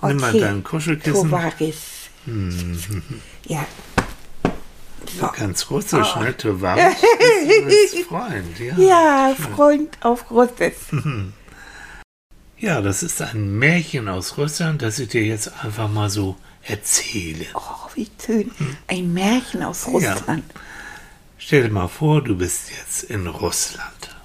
nimm 0.03 0.17
mal 0.19 0.31
Okay. 0.31 0.41
dein 0.41 0.65
Kuschelkissen. 0.65 1.31
Tovaris. 1.31 1.77
Ja. 3.47 3.67
So. 5.19 5.29
Ganz 5.37 5.71
russisch, 5.71 6.15
Oh. 6.17 6.21
ne? 6.21 6.29
Ist 6.31 6.45
als 7.95 8.05
Freund, 8.07 8.59
ja. 8.59 8.77
Ja, 8.79 9.35
Freund 9.35 9.97
auf 10.03 10.31
Russisch. 10.31 10.75
Ja, 12.61 12.81
das 12.81 13.05
ist 13.05 13.23
ein 13.23 13.57
Märchen 13.61 14.09
aus 14.09 14.37
Russland, 14.37 14.83
das 14.83 14.99
ich 14.99 15.09
dir 15.11 15.23
jetzt 15.25 15.65
einfach 15.65 15.89
mal 15.89 16.11
so 16.11 16.35
erzähle. 16.65 17.47
Oh, 17.55 17.61
wie 17.95 18.11
schön. 18.21 18.51
Ein 18.89 19.13
Märchen 19.15 19.63
aus 19.63 19.87
Ja. 19.87 19.93
Russland. 20.15 20.43
Stell 21.39 21.63
dir 21.63 21.71
mal 21.73 21.87
vor, 21.87 22.21
du 22.25 22.37
bist 22.37 22.71
jetzt 22.77 23.05
in 23.05 23.29
Russland. 23.29 24.17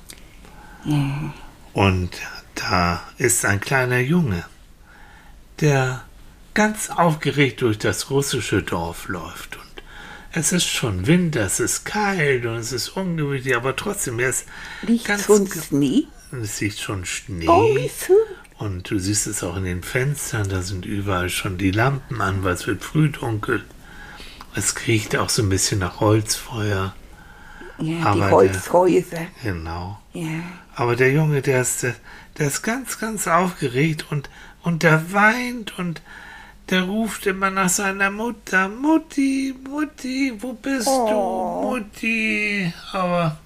Und 1.74 2.10
da 2.56 3.04
ist 3.20 3.46
ein 3.46 3.60
kleiner 3.62 4.00
Junge, 4.00 4.44
der 5.60 6.04
ganz 6.56 6.90
aufgeregt 6.90 7.62
durch 7.62 7.78
das 7.78 8.10
russische 8.10 8.64
Dorf 8.64 9.08
läuft. 9.10 9.60
Es 10.36 10.52
ist 10.52 10.66
schon 10.68 11.06
Winter, 11.06 11.42
es 11.46 11.60
ist 11.60 11.86
kalt 11.86 12.46
und 12.46 12.56
es 12.56 12.72
ist 12.72 12.90
ungemütlich, 12.90 13.56
aber 13.56 13.76
trotzdem, 13.76 14.20
er 14.20 14.30
ist 14.30 14.46
ganz 15.06 15.26
schon 15.26 15.48
Schnee? 15.48 16.08
Es 16.32 16.60
liegt 16.60 16.80
schon 16.80 17.06
Schnee. 17.06 17.48
Oh. 17.48 17.78
Und 18.58 18.90
du 18.90 18.98
siehst 18.98 19.28
es 19.28 19.44
auch 19.44 19.56
in 19.58 19.66
den 19.66 19.84
Fenstern, 19.84 20.50
da 20.50 20.62
sind 20.64 20.86
überall 20.86 21.30
schon 21.30 21.58
die 21.60 21.70
Lampen 21.72 22.20
an, 22.22 22.44
weil 22.44 22.54
es 22.54 22.66
wird 22.66 22.84
früh 22.84 23.10
dunkel. 23.10 23.64
Es 24.56 24.74
riecht 24.88 25.16
auch 25.16 25.30
so 25.30 25.44
ein 25.44 25.50
bisschen 25.50 25.80
nach 25.80 26.00
Holzfeuer. 26.00 26.96
Ja, 27.80 28.06
Aber 28.06 28.14
die 28.14 28.20
der- 28.22 28.32
Holzhäuser. 28.32 29.26
Genau. 29.44 30.00
Ja. 30.14 30.30
Aber 30.76 30.96
der 30.96 31.12
Junge, 31.12 31.42
der 31.44 31.62
ist, 31.62 31.84
der, 31.84 31.96
der 32.40 32.48
ist 32.48 32.64
ganz, 32.64 33.00
ganz 33.00 33.28
aufgeregt 33.28 34.06
und, 34.10 34.30
und 34.64 34.82
der 34.84 35.12
weint 35.14 35.78
und 35.78 36.02
der 36.70 36.84
ruft 36.84 37.26
immer 37.28 37.50
nach 37.50 37.70
seiner 37.70 38.10
Mutter. 38.10 38.70
Mutti, 38.70 39.56
Mutti, 39.70 40.34
wo 40.40 40.54
bist 40.54 40.88
du, 40.88 41.62
Mutti? 41.62 42.74
Aber 42.92 43.38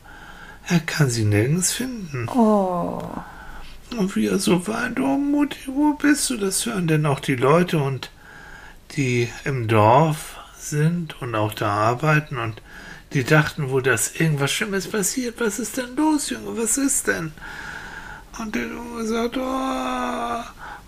er 0.68 0.80
kann 0.82 1.10
sie 1.10 1.26
nirgends 1.26 1.74
finden. 1.74 2.28
Oh. 2.30 3.02
Und 3.98 4.16
wie 4.16 4.28
er 4.28 4.40
so 4.40 4.68
weint, 4.68 5.00
oh 5.00 5.18
Mutti, 5.18 5.68
wo 5.68 5.94
bist 5.94 6.30
du? 6.30 6.38
Das 6.38 6.66
hören 6.66 6.88
denn 6.88 7.06
auch 7.06 7.20
die 7.20 7.36
Leute 7.36 7.80
und 7.80 8.12
die 8.96 9.30
im 9.46 9.68
Dorf 9.68 10.38
sind 10.60 11.22
und 11.22 11.36
auch 11.36 11.54
da 11.54 11.70
arbeiten 11.70 12.38
und 12.38 12.62
die 13.14 13.24
dachten 13.24 13.70
wohl, 13.70 13.82
dass 13.82 14.16
irgendwas 14.16 14.52
Schlimmes 14.52 14.88
passiert. 14.88 15.40
Was 15.40 15.60
ist 15.60 15.78
denn 15.78 15.96
los, 15.96 16.30
Junge? 16.30 16.62
Was 16.62 16.78
ist 16.78 17.08
denn? 17.08 17.32
Und 18.40 18.56
der 18.56 18.68
Junge 18.68 19.06
sagt, 19.06 19.38
oh, 19.38 20.42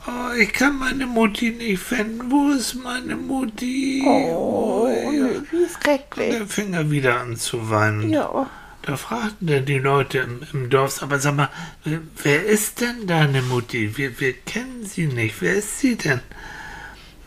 oh 0.08 0.34
ich 0.40 0.54
kann 0.54 0.78
meine 0.78 1.08
Mutti 1.08 1.52
nicht 1.52 1.82
finden. 1.82 2.30
Wo 2.30 2.52
ist 2.52 2.76
meine 2.76 3.16
Mutti? 3.16 4.04
Oh, 4.06 4.88
ja. 4.88 5.42
wie 5.52 5.68
schrecklich. 5.82 6.32
Der 6.38 6.48
fing 6.48 6.74
er 6.74 6.92
wieder 6.92 7.20
an 7.20 7.36
zu 7.38 7.70
weinen. 7.70 8.10
Ja. 8.12 8.50
Da 8.84 8.96
fragten 8.98 9.48
dann 9.48 9.66
die 9.66 9.78
Leute 9.80 10.20
im, 10.20 10.42
im 10.54 10.70
Dorf, 10.70 11.02
aber 11.04 11.20
sag 11.20 11.36
mal, 11.36 11.50
wer- 11.84 12.02
wer 12.24 12.46
ist 12.46 12.82
denn 12.82 13.08
deine 13.08 13.42
Mutti? 13.42 13.98
Wir, 13.98 14.20
wir 14.20 14.34
kennen 14.34 14.86
sie 14.86 15.08
nicht. 15.08 15.36
Wer 15.42 15.56
ist 15.56 15.80
sie 15.80 15.96
denn? 15.98 16.22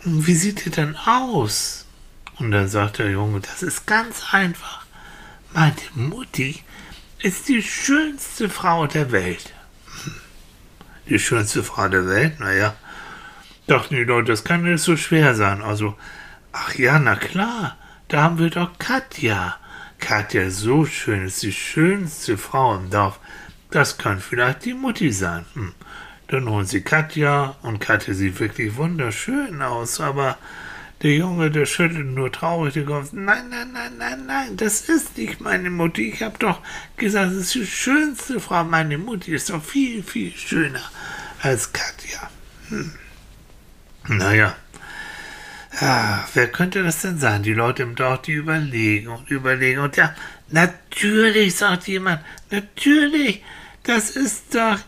Wie 0.04 0.34
sieht 0.34 0.64
die 0.64 0.70
denn 0.70 0.96
aus? 0.96 1.86
Und 2.38 2.50
dann 2.52 2.68
sagt 2.68 2.98
der 2.98 3.10
Junge, 3.10 3.40
das 3.40 3.62
ist 3.62 3.86
ganz 3.86 4.22
einfach. 4.32 4.86
Meine 5.52 5.74
Mutti 5.94 6.60
ist 7.20 7.48
die 7.48 7.62
schönste 7.62 8.48
Frau 8.48 8.86
der 8.86 9.12
Welt. 9.12 9.52
Die 11.08 11.18
schönste 11.18 11.62
Frau 11.62 11.88
der 11.88 12.06
Welt? 12.06 12.40
Naja, 12.40 12.74
dachten 13.66 13.96
die 13.96 14.04
Leute, 14.04 14.32
das 14.32 14.44
kann 14.44 14.62
nicht 14.62 14.82
so 14.82 14.96
schwer 14.96 15.34
sein. 15.34 15.62
Also, 15.62 15.96
ach 16.52 16.74
ja, 16.74 16.98
na 16.98 17.16
klar, 17.16 17.76
da 18.08 18.22
haben 18.22 18.38
wir 18.38 18.50
doch 18.50 18.78
Katja. 18.78 19.56
Katja 19.98 20.42
ist 20.42 20.58
so 20.58 20.84
schön, 20.84 21.24
ist 21.26 21.42
die 21.42 21.52
schönste 21.52 22.36
Frau 22.38 22.76
im 22.76 22.90
Dorf. 22.90 23.20
Das 23.70 23.98
kann 23.98 24.20
vielleicht 24.20 24.64
die 24.64 24.74
Mutti 24.74 25.12
sein. 25.12 25.44
Hm. 25.54 25.74
Dann 26.28 26.48
holen 26.48 26.66
sie 26.66 26.82
Katja 26.82 27.56
und 27.62 27.78
Katja 27.78 28.14
sieht 28.14 28.40
wirklich 28.40 28.76
wunderschön 28.76 29.60
aus, 29.60 30.00
aber 30.00 30.38
der 31.02 31.16
Junge, 31.16 31.50
der 31.50 31.66
schüttelt 31.66 32.06
nur 32.06 32.30
traurig 32.30 32.74
den 32.74 32.86
Kopf. 32.86 33.12
Nein, 33.12 33.48
nein, 33.50 33.72
nein, 33.72 33.92
nein, 33.98 34.26
nein, 34.26 34.56
das 34.56 34.88
ist 34.88 35.18
nicht 35.18 35.40
meine 35.40 35.68
Mutti. 35.68 36.10
Ich 36.10 36.22
habe 36.22 36.38
doch 36.38 36.60
gesagt, 36.96 37.32
es 37.32 37.38
ist 37.38 37.54
die 37.54 37.66
schönste 37.66 38.40
Frau. 38.40 38.62
Meine 38.64 38.98
Mutti 38.98 39.34
ist 39.34 39.50
doch 39.50 39.62
viel, 39.62 40.02
viel 40.02 40.32
schöner 40.32 40.82
als 41.42 41.72
Katja. 41.72 42.30
Hm. 42.68 42.92
Naja. 44.08 44.56
Ja, 45.80 46.28
wer 46.34 46.48
könnte 46.48 46.82
das 46.82 47.00
denn 47.00 47.18
sein? 47.18 47.42
Die 47.42 47.54
Leute 47.54 47.82
im 47.82 47.94
Dorf, 47.94 48.22
die 48.22 48.32
überlegen 48.32 49.08
und 49.08 49.30
überlegen. 49.30 49.80
Und 49.80 49.96
ja, 49.96 50.14
natürlich, 50.50 51.56
sagt 51.56 51.88
jemand, 51.88 52.20
natürlich, 52.50 53.42
das 53.82 54.10
ist 54.10 54.54
doch 54.54 54.78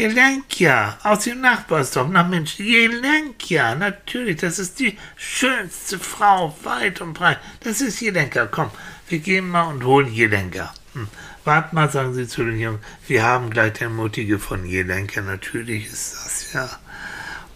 Jelenkia 0.00 0.96
aus 1.02 1.24
dem 1.24 1.42
Nachbarsdorf. 1.42 2.08
Na 2.10 2.22
Mensch, 2.22 2.58
Jelenkia, 2.58 3.74
natürlich, 3.74 4.38
das 4.38 4.58
ist 4.58 4.80
die 4.80 4.96
schönste 5.14 5.98
Frau 5.98 6.56
weit 6.62 7.02
und 7.02 7.12
breit. 7.12 7.38
Das 7.60 7.82
ist 7.82 8.00
Jelenka. 8.00 8.46
Komm, 8.46 8.70
wir 9.08 9.18
gehen 9.18 9.46
mal 9.46 9.64
und 9.64 9.84
holen 9.84 10.10
Jelenka. 10.10 10.72
Hm. 10.94 11.06
Wart 11.44 11.74
mal, 11.74 11.90
sagen 11.90 12.14
sie 12.14 12.26
zu 12.26 12.42
den 12.44 12.58
Jungen, 12.58 12.78
wir 13.08 13.24
haben 13.24 13.50
gleich 13.50 13.74
den 13.74 13.94
Mutti 13.94 14.24
gefunden. 14.24 14.64
Jelenka, 14.64 15.20
natürlich 15.20 15.92
ist 15.92 16.14
das, 16.14 16.52
ja. 16.54 16.70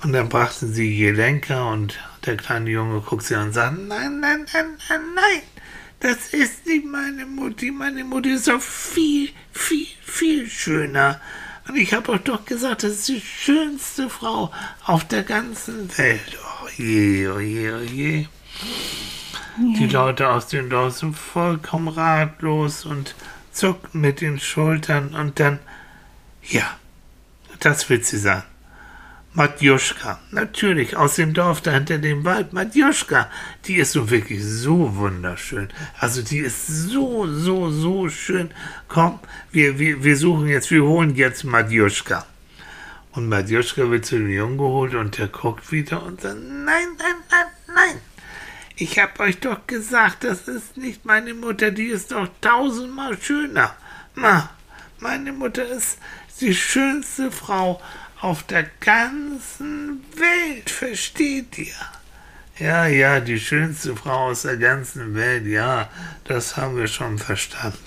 Und 0.03 0.13
dann 0.13 0.29
brachten 0.29 0.71
sie 0.71 0.91
Jelenka 0.91 1.73
und 1.73 1.99
der 2.27 2.37
kleine 2.37 2.69
Junge 2.69 3.01
guckt 3.01 3.25
sie 3.25 3.37
an 3.37 3.49
und 3.49 3.53
sagt, 3.55 3.79
nein, 3.79 4.21
nein, 4.21 4.45
nein, 4.53 4.67
nein, 4.91 5.01
nein, 5.15 5.43
das 6.01 6.35
ist 6.35 6.67
nicht 6.67 6.85
meine 6.85 7.25
Mutti. 7.25 7.71
Meine 7.71 8.05
Mutti 8.05 8.33
ist 8.33 8.49
doch 8.49 8.61
viel, 8.61 9.31
viel, 9.51 9.87
viel 10.03 10.47
schöner. 10.47 11.23
Und 11.67 11.77
ich 11.77 11.93
habe 11.95 12.13
euch 12.13 12.21
doch 12.23 12.45
gesagt, 12.45 12.83
das 12.83 12.93
ist 12.93 13.09
die 13.09 13.21
schönste 13.21 14.11
Frau 14.11 14.53
auf 14.85 15.05
der 15.05 15.23
ganzen 15.23 15.97
Welt. 15.97 16.39
Oh 16.63 16.69
je, 16.77 17.29
oh 17.29 17.41
je, 17.41 17.73
oh 17.73 17.81
je. 17.81 18.27
Die 19.57 19.87
Leute 19.87 20.29
aus 20.29 20.49
dem 20.49 20.69
Dorf 20.69 20.99
sind 20.99 21.17
vollkommen 21.17 21.89
ratlos 21.89 22.85
und 22.85 23.15
zuckten 23.53 24.01
mit 24.01 24.21
den 24.21 24.41
Schultern 24.41 25.15
und 25.15 25.39
dann, 25.39 25.61
ja, 26.43 26.77
das 27.61 27.89
wird 27.89 28.05
sie 28.05 28.19
sein. 28.19 28.43
Matjuschka, 29.37 30.21
natürlich, 30.31 30.97
aus 30.97 31.17
dem 31.17 31.35
Dorf 31.35 31.61
da 31.61 31.73
hinter 31.73 31.99
dem 31.99 32.25
Wald. 32.25 32.53
Matjuschka, 32.53 33.29
die 33.65 33.77
ist 33.77 33.91
so 33.91 34.09
wirklich 34.09 34.45
so 34.45 34.95
wunderschön. 34.95 35.71
Also 35.99 36.23
die 36.23 36.39
ist 36.39 36.69
so, 36.69 37.27
so, 37.27 37.69
so 37.69 38.09
schön. 38.09 38.53
Komm, 38.87 39.19
wir, 39.51 39.81
wir, 39.81 40.05
wir 40.05 40.17
suchen 40.17 40.47
jetzt, 40.47 40.71
wir 40.71 40.85
holen 40.85 41.17
jetzt 41.17 41.43
Matjuschka. 41.43 42.25
Und 43.11 43.29
Matjuschka 43.29 43.91
wird 43.91 44.07
zu 44.07 44.19
dem 44.19 44.31
Jungen 44.31 44.57
geholt 44.57 44.95
und 44.95 45.19
der 45.19 45.27
guckt 45.27 45.73
wieder 45.73 46.05
und 46.05 46.21
sagt, 46.21 46.37
nein, 46.37 46.87
nein, 46.97 47.17
nein, 47.29 47.47
nein. 47.75 48.01
Ich 48.77 49.01
hab 49.01 49.19
euch 49.19 49.41
doch 49.41 49.67
gesagt, 49.67 50.23
das 50.23 50.47
ist 50.47 50.77
nicht 50.77 51.05
meine 51.05 51.35
Mutter, 51.35 51.73
die 51.73 51.87
ist 51.87 52.13
doch 52.13 52.29
tausendmal 52.41 53.21
schöner. 53.21 53.75
Na, 54.15 54.51
meine 55.01 55.33
Mutter 55.33 55.67
ist 55.67 55.99
die 56.41 56.55
schönste 56.55 57.33
Frau 57.33 57.81
auf 58.25 58.43
der 58.43 58.65
ganzen 58.81 60.03
Welt, 60.17 60.71
versteht 60.71 61.59
ihr? 61.59 61.75
Ja, 62.59 62.87
ja, 62.87 63.21
die 63.21 63.39
schönste 63.39 63.95
Frau 63.95 64.29
aus 64.31 64.43
der 64.43 64.57
ganzen 64.57 65.15
Welt, 65.15 65.45
ja, 65.45 65.91
das 66.25 66.57
haben 66.57 66.79
wir 66.79 66.87
schon 66.87 67.19
verstanden. 67.19 67.79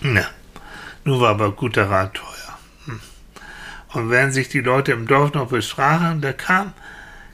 Na, 0.00 0.26
nun 1.04 1.20
war 1.20 1.30
aber 1.30 1.52
guter 1.52 1.90
Rat 1.90 2.14
teuer. 2.14 2.58
Hm. 2.86 3.00
Und 3.88 4.10
während 4.10 4.32
sich 4.32 4.48
die 4.48 4.60
Leute 4.60 4.92
im 4.92 5.06
Dorf 5.06 5.34
noch 5.34 5.48
bestrachen, 5.48 6.22
da 6.22 6.32
kam 6.32 6.72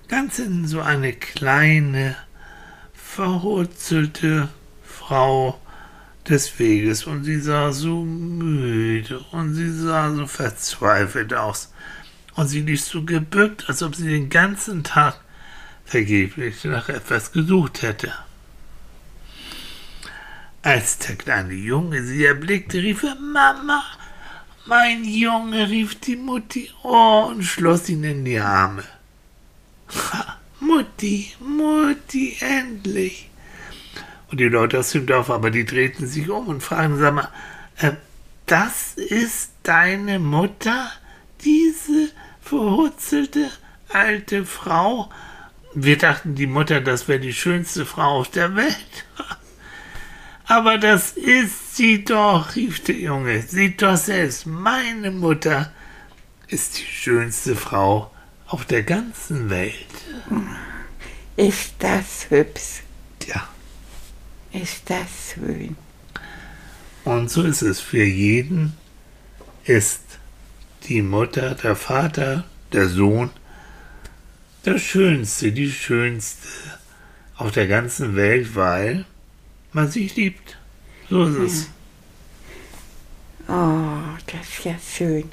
ganz 0.09 0.41
in 0.41 0.67
so 0.67 0.81
eine 0.81 1.13
kleine, 1.13 2.17
verhurzelte 2.93 4.49
Frau 4.83 5.61
des 6.29 6.59
Weges 6.59 7.05
und 7.05 7.25
sie 7.25 7.41
sah 7.41 7.73
so 7.73 8.03
müde 8.03 9.25
und 9.33 9.55
sie 9.55 9.71
sah 9.71 10.15
so 10.15 10.27
verzweifelt 10.27 11.35
aus. 11.35 11.73
Und 12.35 12.49
sie 12.49 12.63
lief 12.63 12.83
so 12.83 13.03
gebückt, 13.03 13.69
als 13.69 13.83
ob 13.83 13.95
sie 13.95 14.09
den 14.09 14.29
ganzen 14.29 14.83
Tag 14.83 15.21
vergeblich 15.85 16.65
nach 16.65 16.89
etwas 16.89 17.33
gesucht 17.33 17.83
hätte. 17.83 18.13
Als 20.63 20.99
der 20.99 21.17
kleine 21.17 21.53
Junge 21.53 22.03
sie 22.03 22.25
erblickte, 22.25 22.79
rief 22.79 23.03
er 23.03 23.17
Mama, 23.17 23.85
mein 24.67 25.05
Junge, 25.05 25.69
rief 25.69 26.01
die 26.01 26.17
Mutti 26.17 26.71
oh, 26.83 27.27
und 27.29 27.43
schloss 27.43 27.89
ihn 27.91 28.03
in 28.03 28.25
die 28.25 28.39
Arme. 28.39 28.85
Mutti, 30.61 31.35
Mutti, 31.41 32.39
endlich. 32.41 33.29
Und 34.31 34.41
die 34.41 34.45
Leute 34.45 34.79
aus 34.79 34.91
dem 34.91 35.07
Dorf, 35.07 35.31
aber 35.31 35.51
die 35.51 35.65
drehten 35.65 36.07
sich 36.07 36.29
um 36.29 36.49
und 36.49 36.63
fragten, 36.63 36.99
sag 36.99 37.15
mal, 37.15 37.29
äh, 37.79 37.93
das 38.47 38.95
ist 38.95 39.51
deine 39.63 40.19
Mutter, 40.19 40.91
diese 41.45 42.11
verhutzelte 42.41 43.51
alte 43.89 44.45
Frau? 44.45 45.11
Wir 45.75 45.99
dachten, 45.99 46.35
die 46.35 46.47
Mutter, 46.47 46.81
das 46.81 47.09
wäre 47.09 47.21
die 47.21 47.33
schönste 47.33 47.87
Frau 47.87 48.21
auf 48.21 48.31
der 48.31 48.55
Welt. 48.55 49.07
Aber 50.47 50.79
das 50.79 51.13
ist 51.13 51.77
sie 51.77 52.05
doch, 52.05 52.55
rief 52.55 52.85
der 52.85 52.97
Junge. 52.97 53.43
Sieh 53.43 53.77
doch 53.77 53.97
selbst, 53.97 54.47
meine 54.47 55.11
Mutter 55.11 55.73
ist 56.49 56.79
die 56.79 56.85
schönste 56.85 57.57
Frau 57.57 58.11
auf 58.47 58.65
der 58.67 58.83
ganzen 58.83 59.49
Welt. 59.49 59.75
Ist 61.37 61.75
das 61.79 62.27
hübsch? 62.29 62.83
Ja. 63.27 63.49
Ist 64.55 64.89
das 64.89 65.35
schön? 65.35 65.77
Und 67.05 67.31
so 67.31 67.43
ist 67.43 67.61
es 67.61 67.81
für 67.81 68.05
jeden, 68.05 68.73
ist 69.65 70.01
die 70.89 71.03
Mutter, 71.03 71.55
der 71.55 71.77
Vater, 71.77 72.45
der 72.73 72.89
Sohn 72.89 73.31
der 74.65 74.79
Schönste, 74.79 75.53
die 75.53 75.71
Schönste 75.71 76.49
auf 77.37 77.53
der 77.53 77.67
ganzen 77.67 78.17
Welt, 78.17 78.55
weil 78.55 79.05
man 79.73 79.91
sich 79.91 80.17
liebt. 80.17 80.57
So 81.11 81.25
ist 81.25 81.53
es. 81.53 81.69
Oh, 83.49 84.01
das 84.27 84.49
ist 84.49 84.65
ja 84.65 84.77
schön. 84.79 85.31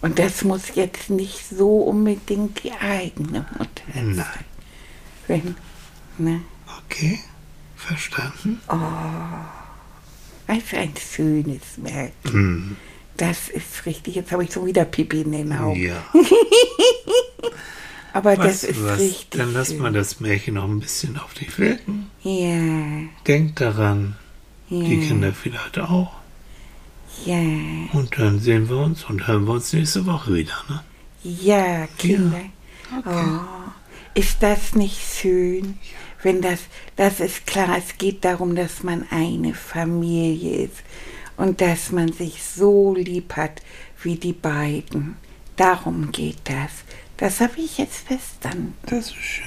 Und 0.00 0.18
das 0.18 0.42
muss 0.42 0.74
jetzt 0.74 1.10
nicht 1.10 1.48
so 1.48 1.82
unbedingt 1.82 2.64
die 2.64 2.72
eigene 2.72 3.46
Mutter 3.56 3.84
Nein. 3.94 4.14
sein. 4.16 4.44
Wenn, 5.28 5.54
ne? 6.18 6.40
Okay, 6.86 7.20
verstanden. 7.82 8.60
Was 10.46 10.62
für 10.64 10.78
ein 10.78 10.92
schönes 10.96 11.78
Märchen. 11.78 12.12
Hm, 12.30 12.76
Das 13.16 13.48
ist 13.48 13.86
richtig. 13.86 14.14
Jetzt 14.16 14.32
habe 14.32 14.44
ich 14.44 14.52
schon 14.52 14.66
wieder 14.66 14.84
Pipi 14.84 15.22
in 15.22 15.32
den 15.32 15.52
Augen. 15.52 15.80
ja. 15.82 16.02
Aber 18.14 18.36
Was, 18.36 18.46
das 18.60 18.64
ist 18.64 18.84
was, 18.84 19.00
richtig. 19.00 19.30
dann 19.40 19.54
lass 19.54 19.72
mal 19.74 19.92
das 19.92 20.20
Märchen 20.20 20.54
noch 20.54 20.64
ein 20.64 20.80
bisschen 20.80 21.18
auf 21.18 21.32
dich 21.34 21.58
wirken. 21.58 22.10
Ja, 22.22 23.08
Denk 23.26 23.56
daran, 23.56 24.16
ja, 24.68 24.84
die 24.84 25.00
Kinder 25.00 25.32
vielleicht 25.32 25.78
auch. 25.78 26.12
ja, 27.24 27.38
Und 27.92 28.10
dann 28.18 28.38
sehen 28.38 28.68
wir 28.68 28.76
uns 28.76 29.04
und 29.04 29.26
hören 29.26 29.46
wir 29.46 29.54
uns 29.54 29.72
nächste 29.72 30.04
Woche 30.04 30.34
wieder. 30.34 30.52
Ne? 30.68 30.82
ja, 31.22 31.86
Kinder. 31.98 32.40
Okay. 32.98 33.08
Oh, 33.08 33.70
ist 34.14 34.42
das 34.42 34.74
nicht 34.74 35.00
schön? 35.18 35.78
Wenn 36.22 36.40
das, 36.40 36.60
das 36.96 37.20
ist 37.20 37.46
klar, 37.46 37.76
es 37.76 37.98
geht 37.98 38.24
darum, 38.24 38.54
dass 38.54 38.82
man 38.82 39.06
eine 39.10 39.54
Familie 39.54 40.64
ist 40.66 40.82
und 41.36 41.60
dass 41.60 41.90
man 41.90 42.12
sich 42.12 42.42
so 42.44 42.94
lieb 42.94 43.36
hat 43.36 43.60
wie 44.02 44.16
die 44.16 44.32
beiden. 44.32 45.16
Darum 45.56 46.12
geht 46.12 46.40
das. 46.44 46.70
Das 47.16 47.40
habe 47.40 47.60
ich 47.60 47.78
jetzt 47.78 48.06
verstanden. 48.06 48.74
Das 48.86 49.06
ist 49.06 49.14
schön. 49.14 49.44